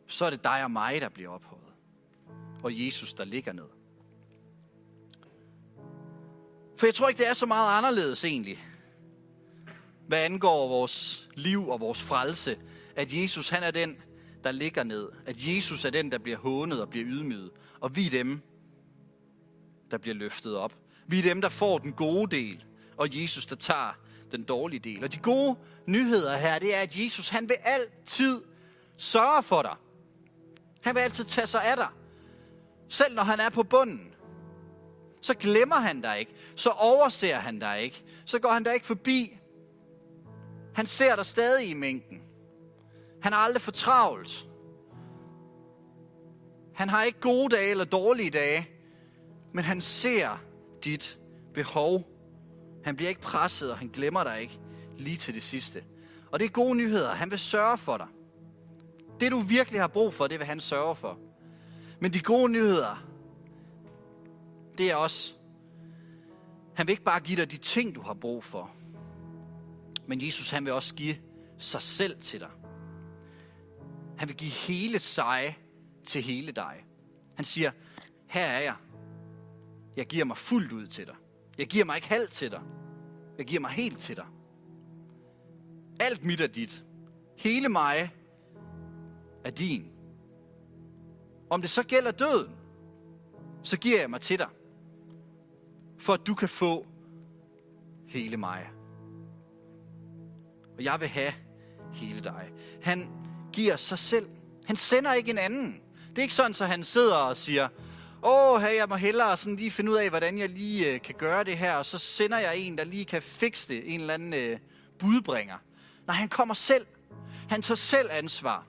Så 0.06 0.24
er 0.24 0.30
det 0.30 0.44
dig 0.44 0.64
og 0.64 0.70
mig, 0.70 1.00
der 1.00 1.08
bliver 1.08 1.30
ophøjet. 1.30 1.72
Og 2.62 2.84
Jesus, 2.84 3.12
der 3.12 3.24
ligger 3.24 3.52
ned. 3.52 3.68
For 6.76 6.86
jeg 6.86 6.94
tror 6.94 7.08
ikke, 7.08 7.18
det 7.18 7.28
er 7.28 7.34
så 7.34 7.46
meget 7.46 7.78
anderledes 7.78 8.24
egentlig. 8.24 8.64
Hvad 10.06 10.24
angår 10.24 10.68
vores 10.68 11.28
liv 11.34 11.68
og 11.68 11.80
vores 11.80 12.02
frelse, 12.02 12.58
at 12.96 13.14
Jesus 13.14 13.48
han 13.48 13.62
er 13.62 13.70
den, 13.70 14.02
der 14.44 14.52
ligger 14.52 14.84
ned. 14.84 15.08
At 15.26 15.36
Jesus 15.48 15.84
er 15.84 15.90
den, 15.90 16.12
der 16.12 16.18
bliver 16.18 16.38
hånet 16.38 16.80
og 16.80 16.90
bliver 16.90 17.06
ydmyget. 17.08 17.50
Og 17.80 17.96
vi 17.96 18.06
er 18.06 18.10
dem, 18.10 18.40
der 19.90 19.98
bliver 19.98 20.14
løftet 20.14 20.56
op. 20.56 20.76
Vi 21.06 21.18
er 21.18 21.22
dem, 21.22 21.40
der 21.40 21.48
får 21.48 21.78
den 21.78 21.92
gode 21.92 22.36
del, 22.36 22.64
og 22.96 23.20
Jesus, 23.20 23.46
der 23.46 23.56
tager 23.56 23.98
den 24.32 24.42
dårlige 24.42 24.80
del. 24.80 25.04
Og 25.04 25.12
de 25.12 25.18
gode 25.18 25.56
nyheder 25.86 26.36
her, 26.36 26.58
det 26.58 26.74
er, 26.74 26.80
at 26.80 26.96
Jesus, 26.96 27.28
han 27.28 27.48
vil 27.48 27.56
altid 27.64 28.42
sørge 28.96 29.42
for 29.42 29.62
dig. 29.62 29.76
Han 30.80 30.94
vil 30.94 31.00
altid 31.00 31.24
tage 31.24 31.46
sig 31.46 31.64
af 31.64 31.76
dig. 31.76 31.88
Selv 32.88 33.14
når 33.14 33.22
han 33.22 33.40
er 33.40 33.50
på 33.50 33.62
bunden. 33.62 34.14
Så 35.20 35.34
glemmer 35.34 35.76
han 35.76 36.00
dig 36.00 36.18
ikke. 36.18 36.34
Så 36.56 36.70
overser 36.70 37.36
han 37.36 37.58
dig 37.58 37.80
ikke. 37.80 38.04
Så 38.24 38.38
går 38.38 38.48
han 38.48 38.64
dig 38.64 38.74
ikke 38.74 38.86
forbi. 38.86 39.38
Han 40.74 40.86
ser 40.86 41.16
dig 41.16 41.26
stadig 41.26 41.68
i 41.68 41.74
mængden. 41.74 42.22
Han 43.22 43.32
har 43.32 43.40
aldrig 43.40 43.62
for 43.62 43.72
travlt. 43.72 44.46
Han 46.74 46.88
har 46.88 47.02
ikke 47.02 47.20
gode 47.20 47.56
dage 47.56 47.70
eller 47.70 47.84
dårlige 47.84 48.30
dage, 48.30 48.68
men 49.54 49.64
han 49.64 49.80
ser 49.80 50.38
dit 50.84 51.18
behov. 51.54 52.11
Han 52.84 52.96
bliver 52.96 53.08
ikke 53.08 53.20
presset, 53.20 53.70
og 53.70 53.78
han 53.78 53.88
glemmer 53.88 54.24
dig 54.24 54.40
ikke 54.40 54.60
lige 54.98 55.16
til 55.16 55.34
det 55.34 55.42
sidste. 55.42 55.84
Og 56.32 56.40
det 56.40 56.44
er 56.44 56.50
gode 56.50 56.74
nyheder. 56.74 57.14
Han 57.14 57.30
vil 57.30 57.38
sørge 57.38 57.78
for 57.78 57.96
dig. 57.96 58.06
Det 59.20 59.32
du 59.32 59.38
virkelig 59.40 59.80
har 59.80 59.88
brug 59.88 60.14
for, 60.14 60.26
det 60.26 60.38
vil 60.38 60.46
han 60.46 60.60
sørge 60.60 60.96
for. 60.96 61.18
Men 62.00 62.12
de 62.12 62.20
gode 62.20 62.48
nyheder, 62.48 63.04
det 64.78 64.90
er 64.90 64.94
også, 64.94 65.34
han 66.74 66.86
vil 66.86 66.92
ikke 66.92 67.04
bare 67.04 67.20
give 67.20 67.36
dig 67.36 67.50
de 67.50 67.56
ting, 67.56 67.94
du 67.94 68.02
har 68.02 68.14
brug 68.14 68.44
for. 68.44 68.70
Men 70.06 70.26
Jesus, 70.26 70.50
han 70.50 70.64
vil 70.64 70.72
også 70.72 70.94
give 70.94 71.16
sig 71.58 71.82
selv 71.82 72.20
til 72.20 72.40
dig. 72.40 72.50
Han 74.18 74.28
vil 74.28 74.36
give 74.36 74.50
hele 74.50 74.98
sig 74.98 75.58
til 76.04 76.22
hele 76.22 76.52
dig. 76.52 76.84
Han 77.34 77.44
siger, 77.44 77.70
her 78.26 78.44
er 78.44 78.60
jeg. 78.60 78.74
Jeg 79.96 80.06
giver 80.06 80.24
mig 80.24 80.36
fuldt 80.36 80.72
ud 80.72 80.86
til 80.86 81.06
dig. 81.06 81.14
Jeg 81.58 81.66
giver 81.66 81.84
mig 81.84 81.96
ikke 81.96 82.08
halvt 82.08 82.30
til 82.30 82.50
dig. 82.50 82.60
Jeg 83.38 83.46
giver 83.46 83.60
mig 83.60 83.70
helt 83.70 83.98
til 83.98 84.16
dig. 84.16 84.26
Alt 86.00 86.24
mit 86.24 86.40
er 86.40 86.46
dit. 86.46 86.84
Hele 87.36 87.68
mig 87.68 88.10
er 89.44 89.50
din. 89.50 89.92
Om 91.50 91.60
det 91.60 91.70
så 91.70 91.82
gælder 91.82 92.10
døden, 92.10 92.54
så 93.62 93.78
giver 93.78 94.00
jeg 94.00 94.10
mig 94.10 94.20
til 94.20 94.38
dig. 94.38 94.48
For 95.98 96.14
at 96.14 96.20
du 96.26 96.34
kan 96.34 96.48
få 96.48 96.86
hele 98.06 98.36
mig. 98.36 98.70
Og 100.76 100.84
jeg 100.84 101.00
vil 101.00 101.08
have 101.08 101.32
hele 101.92 102.20
dig. 102.20 102.52
Han 102.82 103.10
giver 103.52 103.76
sig 103.76 103.98
selv. 103.98 104.28
Han 104.64 104.76
sender 104.76 105.12
ikke 105.12 105.30
en 105.30 105.38
anden. 105.38 105.80
Det 106.08 106.18
er 106.18 106.22
ikke 106.22 106.34
sådan, 106.34 106.54
så 106.54 106.64
han 106.66 106.84
sidder 106.84 107.14
og 107.14 107.36
siger, 107.36 107.68
åh, 108.22 108.62
hey, 108.62 108.76
jeg 108.76 108.88
må 108.88 108.96
hellere 108.96 109.36
sådan 109.36 109.56
lige 109.56 109.70
finde 109.70 109.90
ud 109.90 109.96
af, 109.96 110.08
hvordan 110.08 110.38
jeg 110.38 110.48
lige 110.48 110.94
øh, 110.94 111.00
kan 111.00 111.14
gøre 111.18 111.44
det 111.44 111.58
her, 111.58 111.74
og 111.74 111.86
så 111.86 111.98
sender 111.98 112.38
jeg 112.38 112.56
en, 112.56 112.78
der 112.78 112.84
lige 112.84 113.04
kan 113.04 113.22
fikse 113.22 113.68
det, 113.68 113.94
en 113.94 114.00
eller 114.00 114.14
anden 114.14 114.34
øh, 114.34 114.58
budbringer. 114.98 115.56
Nej, 116.06 116.16
han 116.16 116.28
kommer 116.28 116.54
selv. 116.54 116.86
Han 117.48 117.62
tager 117.62 117.76
selv 117.76 118.08
ansvar. 118.12 118.66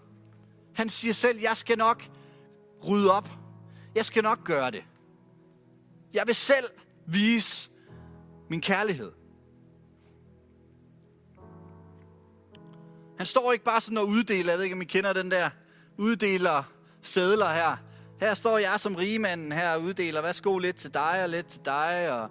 Han 0.74 0.90
siger 0.90 1.14
selv, 1.14 1.40
jeg 1.40 1.58
skal 1.58 1.78
nok 1.78 2.04
rydde 2.88 3.12
op. 3.12 3.30
Jeg 3.96 4.06
skal 4.06 4.24
nok 4.24 4.44
gøre 4.44 4.72
det. 4.72 4.84
Jeg 6.14 6.24
vil 6.28 6.36
selv 6.36 6.66
vise 7.06 7.70
min 8.50 8.62
kærlighed. 8.62 9.12
Han 13.18 13.26
står 13.26 13.52
ikke 13.52 13.66
bare 13.66 13.82
sådan 13.82 13.98
og 13.98 14.08
uddeler, 14.08 14.52
jeg 14.52 14.58
ved 14.58 14.64
ikke, 14.64 14.76
om 14.76 14.82
I 14.82 14.86
kender 14.86 15.14
den 15.14 15.32
der, 15.32 15.50
uddeler 15.98 16.64
sædler 17.02 17.54
her. 17.54 17.78
Her 18.24 18.34
står 18.34 18.58
jeg 18.58 18.80
som 18.80 18.96
rigemanden 18.96 19.52
her 19.52 19.72
og 19.74 19.82
uddeler, 19.82 20.22
værsgo 20.22 20.58
lidt 20.58 20.76
til 20.76 20.94
dig 20.94 21.24
og 21.24 21.30
lidt 21.30 21.48
til 21.48 21.62
dig, 21.66 22.12
og 22.12 22.30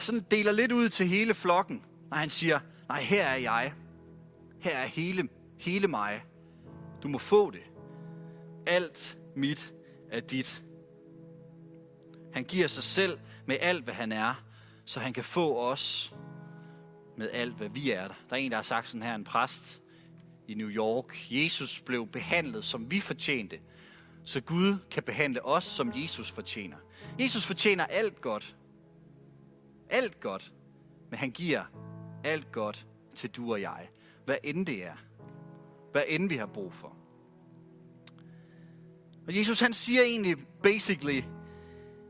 sådan 0.00 0.20
deler 0.30 0.52
lidt 0.52 0.72
ud 0.72 0.88
til 0.88 1.08
hele 1.08 1.34
flokken. 1.34 1.82
Og 2.10 2.18
han 2.18 2.30
siger, 2.30 2.60
nej, 2.88 3.02
her 3.02 3.24
er 3.24 3.36
jeg. 3.36 3.72
Her 4.60 4.76
er 4.76 4.86
hele, 4.86 5.28
hele 5.58 5.88
mig. 5.88 6.24
Du 7.02 7.08
må 7.08 7.18
få 7.18 7.50
det. 7.50 7.62
Alt 8.66 9.18
mit 9.36 9.74
er 10.10 10.20
dit. 10.20 10.62
Han 12.32 12.44
giver 12.44 12.68
sig 12.68 12.84
selv 12.84 13.18
med 13.46 13.56
alt, 13.60 13.84
hvad 13.84 13.94
han 13.94 14.12
er, 14.12 14.44
så 14.84 15.00
han 15.00 15.12
kan 15.12 15.24
få 15.24 15.58
os 15.58 16.14
med 17.16 17.30
alt, 17.32 17.54
hvad 17.54 17.68
vi 17.68 17.90
er. 17.90 18.08
Der 18.08 18.14
er 18.30 18.36
en, 18.36 18.50
der 18.50 18.56
har 18.56 18.62
sagt 18.62 18.88
sådan 18.88 19.02
her, 19.02 19.14
en 19.14 19.24
præst 19.24 19.82
i 20.48 20.54
New 20.54 20.68
York. 20.68 21.26
Jesus 21.30 21.80
blev 21.80 22.06
behandlet, 22.06 22.64
som 22.64 22.90
vi 22.90 23.00
fortjente, 23.00 23.58
så 24.24 24.40
Gud 24.40 24.78
kan 24.90 25.02
behandle 25.02 25.44
os, 25.44 25.64
som 25.64 25.92
Jesus 25.94 26.30
fortjener. 26.30 26.76
Jesus 27.20 27.46
fortjener 27.46 27.86
alt 27.86 28.20
godt. 28.20 28.56
Alt 29.90 30.20
godt. 30.20 30.52
Men 31.10 31.18
han 31.18 31.30
giver 31.30 31.64
alt 32.24 32.52
godt 32.52 32.86
til 33.14 33.30
du 33.30 33.52
og 33.52 33.60
jeg. 33.60 33.88
Hvad 34.24 34.36
end 34.44 34.66
det 34.66 34.84
er. 34.84 34.96
Hvad 35.92 36.02
end 36.08 36.28
vi 36.28 36.36
har 36.36 36.46
brug 36.46 36.72
for. 36.72 36.96
Og 39.26 39.38
Jesus 39.38 39.60
han 39.60 39.72
siger 39.72 40.02
egentlig 40.02 40.36
basically, 40.62 41.22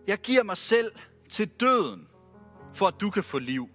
jeg 0.06 0.18
giver 0.18 0.42
mig 0.42 0.56
selv 0.56 0.92
til 1.30 1.48
døden, 1.48 2.08
for 2.74 2.86
at 2.86 2.94
du 3.00 3.10
kan 3.10 3.24
få 3.24 3.38
liv. 3.38 3.68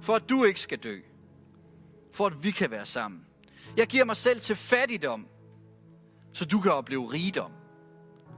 For 0.00 0.14
at 0.14 0.28
du 0.28 0.44
ikke 0.44 0.60
skal 0.60 0.78
dø. 0.78 1.00
For 2.12 2.26
at 2.26 2.44
vi 2.44 2.50
kan 2.50 2.70
være 2.70 2.86
sammen. 2.86 3.26
Jeg 3.76 3.86
giver 3.86 4.04
mig 4.04 4.16
selv 4.16 4.40
til 4.40 4.56
fattigdom, 4.56 5.28
så 6.32 6.44
du 6.44 6.60
kan 6.60 6.72
opleve 6.72 7.12
rigdom. 7.12 7.52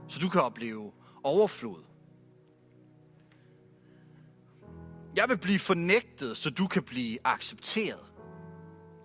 Så 0.07 0.19
du 0.19 0.29
kan 0.29 0.41
opleve 0.41 0.91
overflod. 1.23 1.83
Jeg 5.15 5.29
vil 5.29 5.37
blive 5.37 5.59
fornægtet, 5.59 6.37
så 6.37 6.49
du 6.49 6.67
kan 6.67 6.83
blive 6.83 7.17
accepteret 7.23 8.11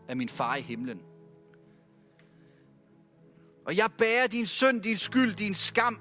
af 0.09 0.17
min 0.17 0.29
far 0.29 0.57
i 0.57 0.61
himlen. 0.61 1.03
Og 3.67 3.77
jeg 3.77 3.91
bærer 3.99 4.27
din 4.27 4.47
synd, 4.47 4.83
din 4.83 4.97
skyld, 4.97 5.35
din 5.35 5.55
skam, 5.55 6.01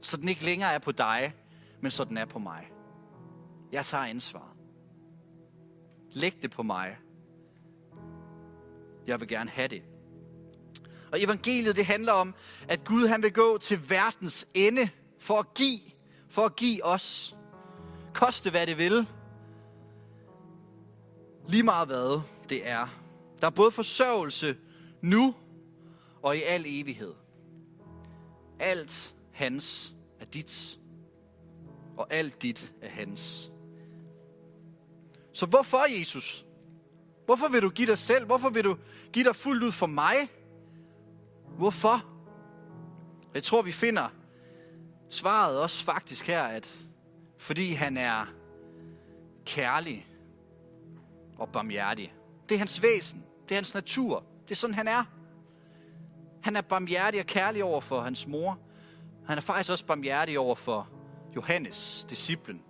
så 0.00 0.16
den 0.16 0.28
ikke 0.28 0.44
længere 0.44 0.72
er 0.72 0.78
på 0.78 0.92
dig, 0.92 1.34
men 1.80 1.90
så 1.90 2.04
den 2.04 2.16
er 2.16 2.24
på 2.24 2.38
mig. 2.38 2.70
Jeg 3.72 3.84
tager 3.84 4.04
ansvar. 4.04 4.56
Læg 6.10 6.42
det 6.42 6.50
på 6.50 6.62
mig. 6.62 6.98
Jeg 9.06 9.20
vil 9.20 9.28
gerne 9.28 9.50
have 9.50 9.68
det. 9.68 9.82
Og 11.14 11.22
evangeliet, 11.22 11.76
det 11.76 11.86
handler 11.86 12.12
om, 12.12 12.34
at 12.68 12.84
Gud 12.84 13.06
han 13.06 13.22
vil 13.22 13.32
gå 13.32 13.58
til 13.58 13.90
verdens 13.90 14.48
ende 14.54 14.88
for 15.18 15.38
at 15.38 15.54
give, 15.54 15.80
for 16.28 16.44
at 16.44 16.56
give 16.56 16.84
os. 16.84 17.36
Koste 18.14 18.50
hvad 18.50 18.66
det 18.66 18.78
vil. 18.78 19.06
Lige 21.48 21.62
meget 21.62 21.88
hvad 21.88 22.20
det 22.48 22.68
er. 22.68 22.86
Der 23.40 23.46
er 23.46 23.50
både 23.50 23.70
forsørgelse 23.70 24.56
nu 25.00 25.34
og 26.22 26.36
i 26.36 26.42
al 26.42 26.64
evighed. 26.66 27.14
Alt 28.58 29.14
hans 29.32 29.94
er 30.20 30.24
dit, 30.24 30.78
og 31.96 32.06
alt 32.10 32.42
dit 32.42 32.72
er 32.82 32.88
hans. 32.88 33.50
Så 35.32 35.46
hvorfor, 35.46 35.98
Jesus? 35.98 36.46
Hvorfor 37.24 37.48
vil 37.48 37.62
du 37.62 37.68
give 37.68 37.86
dig 37.86 37.98
selv? 37.98 38.26
Hvorfor 38.26 38.50
vil 38.50 38.64
du 38.64 38.76
give 39.12 39.24
dig 39.24 39.36
fuldt 39.36 39.62
ud 39.62 39.72
for 39.72 39.86
mig? 39.86 40.28
Hvorfor? 41.56 42.04
Jeg 43.34 43.42
tror, 43.42 43.62
vi 43.62 43.72
finder 43.72 44.08
svaret 45.10 45.58
også 45.58 45.84
faktisk 45.84 46.26
her, 46.26 46.42
at 46.42 46.84
fordi 47.38 47.72
han 47.72 47.96
er 47.96 48.26
kærlig 49.46 50.06
og 51.38 51.48
barmhjertig. 51.48 52.14
Det 52.48 52.54
er 52.54 52.58
hans 52.58 52.82
væsen. 52.82 53.24
Det 53.48 53.54
er 53.54 53.56
hans 53.56 53.74
natur. 53.74 54.24
Det 54.44 54.50
er 54.50 54.56
sådan, 54.56 54.74
han 54.74 54.88
er. 54.88 55.04
Han 56.42 56.56
er 56.56 56.60
barmhjertig 56.60 57.20
og 57.20 57.26
kærlig 57.26 57.64
over 57.64 57.80
for 57.80 58.00
hans 58.00 58.26
mor. 58.26 58.58
Han 59.26 59.38
er 59.38 59.42
faktisk 59.42 59.70
også 59.70 59.86
barmhjertig 59.86 60.38
over 60.38 60.54
for 60.54 60.88
Johannes, 61.36 62.06
disciplen. 62.10 62.62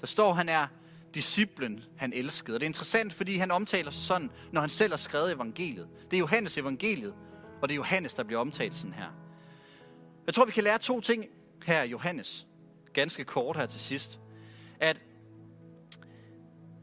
Der 0.00 0.06
står, 0.06 0.32
han 0.32 0.48
er 0.48 0.66
disciplen, 1.14 1.84
han 1.96 2.12
elskede. 2.12 2.56
Og 2.56 2.60
det 2.60 2.66
er 2.66 2.68
interessant, 2.68 3.12
fordi 3.12 3.36
han 3.36 3.50
omtaler 3.50 3.90
sig 3.90 4.02
sådan, 4.02 4.30
når 4.52 4.60
han 4.60 4.70
selv 4.70 4.92
har 4.92 4.96
skrevet 4.96 5.32
evangeliet. 5.32 5.88
Det 6.10 6.16
er 6.16 6.18
Johannes 6.18 6.58
evangeliet. 6.58 7.14
Og 7.62 7.68
det 7.68 7.74
er 7.74 7.76
Johannes, 7.76 8.14
der 8.14 8.22
bliver 8.22 8.40
omtalt 8.40 8.76
sådan 8.76 8.94
her. 8.94 9.08
Jeg 10.26 10.34
tror, 10.34 10.44
vi 10.44 10.52
kan 10.52 10.64
lære 10.64 10.78
to 10.78 11.00
ting 11.00 11.26
her 11.64 11.82
Johannes. 11.82 12.46
Ganske 12.92 13.24
kort 13.24 13.56
her 13.56 13.66
til 13.66 13.80
sidst. 13.80 14.20
At 14.80 15.00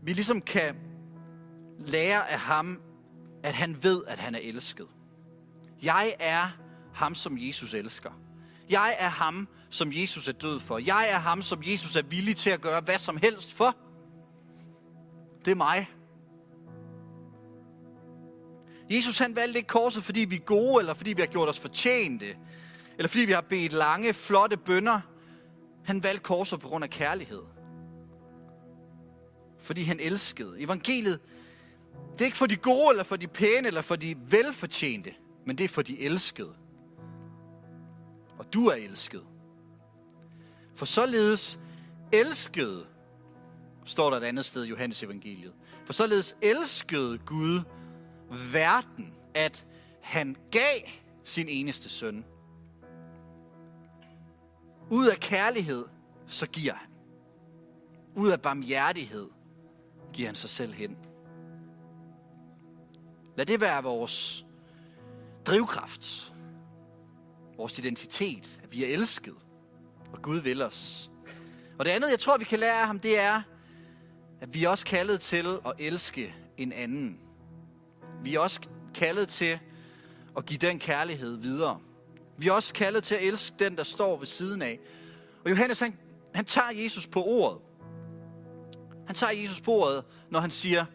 vi 0.03 0.13
ligesom 0.13 0.41
kan 0.41 0.75
lære 1.79 2.29
af 2.29 2.39
ham, 2.39 2.81
at 3.43 3.53
han 3.53 3.83
ved, 3.83 4.03
at 4.07 4.19
han 4.19 4.35
er 4.35 4.39
elsket. 4.39 4.87
Jeg 5.81 6.15
er 6.19 6.49
ham, 6.93 7.15
som 7.15 7.37
Jesus 7.37 7.73
elsker. 7.73 8.11
Jeg 8.69 8.95
er 8.99 9.09
ham, 9.09 9.47
som 9.69 9.91
Jesus 9.91 10.27
er 10.27 10.31
død 10.31 10.59
for. 10.59 10.77
Jeg 10.77 11.07
er 11.09 11.17
ham, 11.17 11.41
som 11.41 11.63
Jesus 11.63 11.95
er 11.95 12.01
villig 12.01 12.35
til 12.35 12.49
at 12.49 12.61
gøre 12.61 12.81
hvad 12.81 12.97
som 12.97 13.17
helst 13.17 13.53
for. 13.53 13.75
Det 15.45 15.51
er 15.51 15.55
mig. 15.55 15.87
Jesus 18.89 19.17
han 19.17 19.36
valgte 19.36 19.58
ikke 19.58 19.67
korset, 19.67 20.04
fordi 20.04 20.19
vi 20.19 20.36
er 20.36 20.39
gode, 20.39 20.80
eller 20.80 20.93
fordi 20.93 21.13
vi 21.13 21.21
har 21.21 21.28
gjort 21.28 21.50
os 21.50 21.60
fortjente, 21.60 22.38
eller 22.97 23.08
fordi 23.08 23.26
vi 23.26 23.32
har 23.32 23.41
bedt 23.41 23.73
lange, 23.73 24.13
flotte 24.13 24.58
bønder. 24.58 25.00
Han 25.84 26.04
valgte 26.04 26.23
korset 26.23 26.60
på 26.60 26.67
grund 26.67 26.84
af 26.84 26.89
kærlighed. 26.89 27.41
Fordi 29.60 29.84
han 29.84 30.00
elskede. 30.00 30.62
Evangeliet, 30.62 31.19
det 32.13 32.21
er 32.21 32.26
ikke 32.26 32.38
for 32.38 32.45
de 32.45 32.56
gode, 32.56 32.89
eller 32.89 33.04
for 33.04 33.15
de 33.15 33.28
pæne, 33.28 33.67
eller 33.67 33.82
for 33.82 33.95
de 33.95 34.15
velfortjente, 34.30 35.13
men 35.45 35.58
det 35.58 35.63
er 35.63 35.67
for 35.67 35.82
de 35.82 36.00
elskede. 36.00 36.54
Og 38.38 38.54
du 38.54 38.67
er 38.67 38.76
elsket. 38.76 39.23
For 40.76 40.86
således 40.86 41.60
elskede, 42.13 42.86
står 43.86 44.10
der 44.10 44.17
et 44.17 44.23
andet 44.23 44.45
sted 44.45 44.63
i 44.63 44.67
Johannes 44.67 45.04
evangeliet, 45.04 45.54
for 45.86 45.93
således 45.93 46.36
elskede 46.41 47.17
Gud 47.17 47.62
verden, 48.29 49.13
at 49.33 49.65
han 50.01 50.35
gav 50.51 50.79
sin 51.23 51.49
eneste 51.49 51.89
søn. 51.89 52.25
Ud 54.89 55.07
af 55.07 55.17
kærlighed, 55.17 55.85
så 56.27 56.47
giver 56.47 56.73
han. 56.73 56.89
Ud 58.15 58.29
af 58.29 58.41
barmhjertighed, 58.41 59.29
giver 60.13 60.27
han 60.27 60.35
sig 60.35 60.49
selv 60.49 60.73
hen. 60.73 60.97
Lad 63.35 63.45
det 63.45 63.61
være 63.61 63.83
vores 63.83 64.45
drivkraft, 65.45 66.33
vores 67.57 67.79
identitet, 67.79 68.59
at 68.63 68.73
vi 68.73 68.83
er 68.83 68.87
elsket, 68.87 69.35
og 70.13 70.21
Gud 70.21 70.37
vil 70.37 70.61
os. 70.61 71.11
Og 71.79 71.85
det 71.85 71.91
andet, 71.91 72.09
jeg 72.09 72.19
tror, 72.19 72.37
vi 72.37 72.45
kan 72.45 72.59
lære 72.59 72.81
af 72.81 72.87
ham, 72.87 72.99
det 72.99 73.19
er, 73.19 73.41
at 74.41 74.53
vi 74.53 74.63
er 74.63 74.69
også 74.69 74.85
kaldet 74.85 75.21
til 75.21 75.57
at 75.65 75.73
elske 75.79 76.35
en 76.57 76.73
anden. 76.73 77.19
Vi 78.24 78.36
er 78.36 78.39
også 78.39 78.60
kaldet 78.96 79.28
til 79.28 79.60
at 80.38 80.46
give 80.46 80.58
den 80.58 80.80
kærlighed 80.80 81.38
videre. 81.38 81.80
Vi 82.38 82.48
er 82.48 82.52
også 82.52 82.74
kaldet 82.74 83.04
til 83.04 83.15
at 83.15 83.24
elske 83.24 83.56
den, 83.60 83.78
der 83.78 83.84
står 83.84 84.17
ved 84.17 84.28
siden 84.28 84.62
af. 84.62 84.80
Og 85.43 85.50
Johannes, 85.50 85.80
han, 85.80 85.98
han 86.36 86.46
tager 86.46 86.84
Jesus 86.84 87.08
på 87.08 87.24
ordet. 87.24 87.62
Han 89.06 89.15
tager 89.15 89.32
Jesus 89.32 89.62
på 89.62 89.72
ordet, 89.72 90.04
når 90.30 90.39
han 90.39 90.52
siger, 90.52 90.86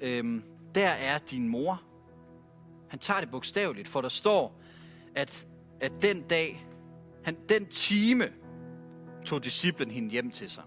øhm, 0.00 0.42
der 0.74 0.88
er 0.88 1.18
din 1.18 1.48
mor. 1.48 1.82
Han 2.88 2.98
tager 2.98 3.20
det 3.20 3.30
bogstaveligt, 3.30 3.88
for 3.88 4.00
der 4.00 4.08
står, 4.08 4.60
at, 5.14 5.46
at 5.80 5.92
den 6.02 6.22
dag, 6.22 6.66
han, 7.24 7.36
den 7.48 7.66
time, 7.66 8.32
tog 9.26 9.44
disciplen 9.44 9.90
hende 9.90 10.10
hjem 10.10 10.30
til 10.30 10.50
sig. 10.50 10.64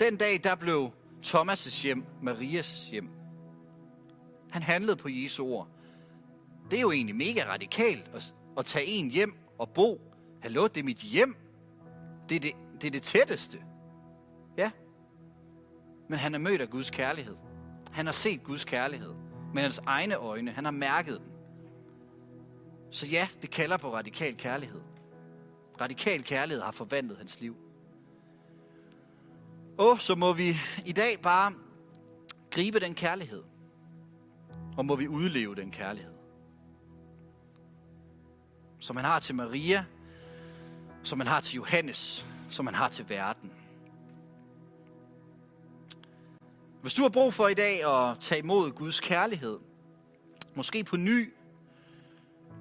Den 0.00 0.16
dag, 0.16 0.40
der 0.44 0.54
blev 0.54 0.90
Thomas' 1.26 1.82
hjem 1.82 2.04
Marias 2.22 2.88
hjem. 2.90 3.15
Han 4.50 4.62
handlede 4.62 4.96
på 4.96 5.08
Jesu 5.08 5.46
ord. 5.46 5.68
Det 6.70 6.76
er 6.76 6.80
jo 6.80 6.90
egentlig 6.90 7.16
mega 7.16 7.44
radikalt 7.52 8.10
at, 8.14 8.34
at 8.58 8.66
tage 8.66 8.86
en 8.86 9.10
hjem 9.10 9.34
og 9.58 9.70
bo. 9.70 10.00
Hallo, 10.42 10.66
det 10.66 10.76
er 10.76 10.84
mit 10.84 10.98
hjem. 10.98 11.36
Det 12.28 12.36
er 12.36 12.40
det, 12.40 12.52
det 12.80 12.86
er 12.86 12.90
det 12.90 13.02
tætteste. 13.02 13.62
Ja. 14.56 14.70
Men 16.08 16.18
han 16.18 16.34
er 16.34 16.38
mødt 16.38 16.60
af 16.60 16.70
Guds 16.70 16.90
kærlighed. 16.90 17.36
Han 17.92 18.06
har 18.06 18.12
set 18.12 18.44
Guds 18.44 18.64
kærlighed 18.64 19.14
med 19.54 19.62
hans 19.62 19.80
egne 19.86 20.14
øjne. 20.14 20.50
Han 20.50 20.64
har 20.64 20.72
mærket 20.72 21.20
den. 21.20 21.32
Så 22.90 23.06
ja, 23.06 23.28
det 23.42 23.50
kalder 23.50 23.76
på 23.76 23.94
radikal 23.94 24.36
kærlighed. 24.36 24.80
Radikal 25.80 26.24
kærlighed 26.24 26.62
har 26.62 26.70
forvandlet 26.70 27.18
hans 27.18 27.40
liv. 27.40 27.56
Og 29.78 30.00
så 30.00 30.14
må 30.14 30.32
vi 30.32 30.56
i 30.86 30.92
dag 30.92 31.20
bare 31.22 31.52
gribe 32.50 32.80
den 32.80 32.94
kærlighed. 32.94 33.42
Og 34.76 34.86
må 34.86 34.96
vi 34.96 35.08
udleve 35.08 35.54
den 35.54 35.70
kærlighed. 35.70 36.12
Som 38.78 38.96
han 38.96 39.04
har 39.04 39.18
til 39.18 39.34
Maria, 39.34 39.84
som 41.02 41.20
han 41.20 41.26
har 41.26 41.40
til 41.40 41.54
Johannes, 41.54 42.26
som 42.50 42.66
han 42.66 42.74
har 42.74 42.88
til 42.88 43.08
verden. 43.08 43.52
Hvis 46.80 46.94
du 46.94 47.02
har 47.02 47.08
brug 47.08 47.34
for 47.34 47.48
i 47.48 47.54
dag 47.54 47.84
at 47.84 48.16
tage 48.20 48.38
imod 48.38 48.70
Guds 48.70 49.00
kærlighed, 49.00 49.58
måske 50.56 50.84
på 50.84 50.96
ny, 50.96 51.32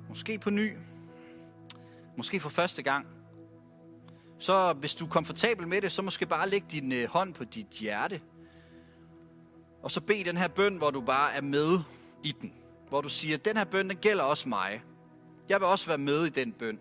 måske 0.10 0.40
på 0.40 0.50
ny, 0.50 0.78
måske 2.18 2.40
for 2.40 2.50
første 2.50 2.84
gang, 2.84 3.08
så 4.38 4.74
hvis 4.74 4.96
du 4.96 5.06
er 5.06 5.10
komfortabel 5.10 5.68
med 5.68 5.82
det, 5.82 5.92
så 5.92 6.02
måske 6.02 6.26
bare 6.26 6.50
læg 6.50 6.64
din 6.72 6.92
øh, 6.92 7.10
hånd 7.10 7.34
på 7.34 7.44
dit 7.44 7.68
hjerte. 7.68 8.22
Og 9.84 9.92
så 9.92 10.02
bed 10.02 10.26
den 10.26 10.38
her 10.38 10.48
bøn, 10.48 10.76
hvor 10.76 10.92
du 10.92 11.02
bare 11.02 11.34
er 11.34 11.42
med 11.42 11.80
i 12.26 12.32
den. 12.32 12.54
Hvor 12.90 13.02
du 13.02 13.10
siger, 13.10 13.38
den 13.38 13.58
her 13.58 13.64
bøn, 13.64 13.90
den 13.90 13.98
gælder 13.98 14.24
også 14.24 14.50
mig. 14.50 14.84
Jeg 15.50 15.60
vil 15.60 15.68
også 15.68 15.88
være 15.88 15.98
med 15.98 16.26
i 16.26 16.30
den 16.30 16.52
bøn. 16.54 16.80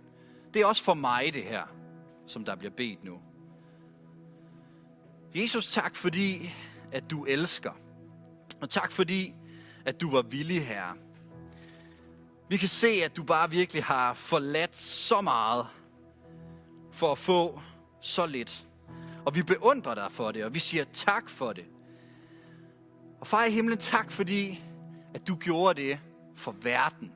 Det 0.55 0.63
er 0.63 0.67
også 0.67 0.85
for 0.85 0.95
mig 0.95 1.35
det 1.35 1.43
her, 1.43 1.63
som 2.27 2.45
der 2.45 2.57
bliver 2.57 2.71
bedt 2.71 3.05
nu. 3.05 3.21
Jesus, 5.35 5.67
tak 5.67 5.97
fordi, 5.97 6.55
at 6.93 7.11
du 7.11 7.25
elsker. 7.25 7.73
Og 8.61 8.71
tak 8.71 8.93
fordi, 8.93 9.35
at 9.85 10.01
du 10.01 10.11
var 10.11 10.23
villig, 10.23 10.67
her. 10.67 10.97
Vi 12.49 12.57
kan 12.57 12.69
se, 12.69 12.89
at 12.89 13.17
du 13.17 13.23
bare 13.23 13.51
virkelig 13.51 13.85
har 13.85 14.15
forladt 14.15 14.77
så 14.77 15.21
meget 15.21 15.67
for 16.93 17.13
at 17.13 17.19
få 17.19 17.61
så 18.01 18.27
lidt. 18.27 18.67
Og 19.27 19.35
vi 19.35 19.43
beundrer 19.43 19.95
dig 19.95 20.13
for 20.13 20.33
det, 20.33 20.45
og 20.45 20.55
vi 20.55 20.59
siger 20.59 20.85
tak 20.93 21.31
for 21.31 21.53
det. 21.53 21.65
Og 23.21 23.27
far 23.27 23.45
i 23.45 23.51
himlen, 23.51 23.79
tak 23.79 24.11
fordi, 24.11 24.63
at 25.15 25.29
du 25.29 25.37
gjorde 25.37 25.83
det 25.83 25.99
for 26.37 26.55
verden. 26.63 27.13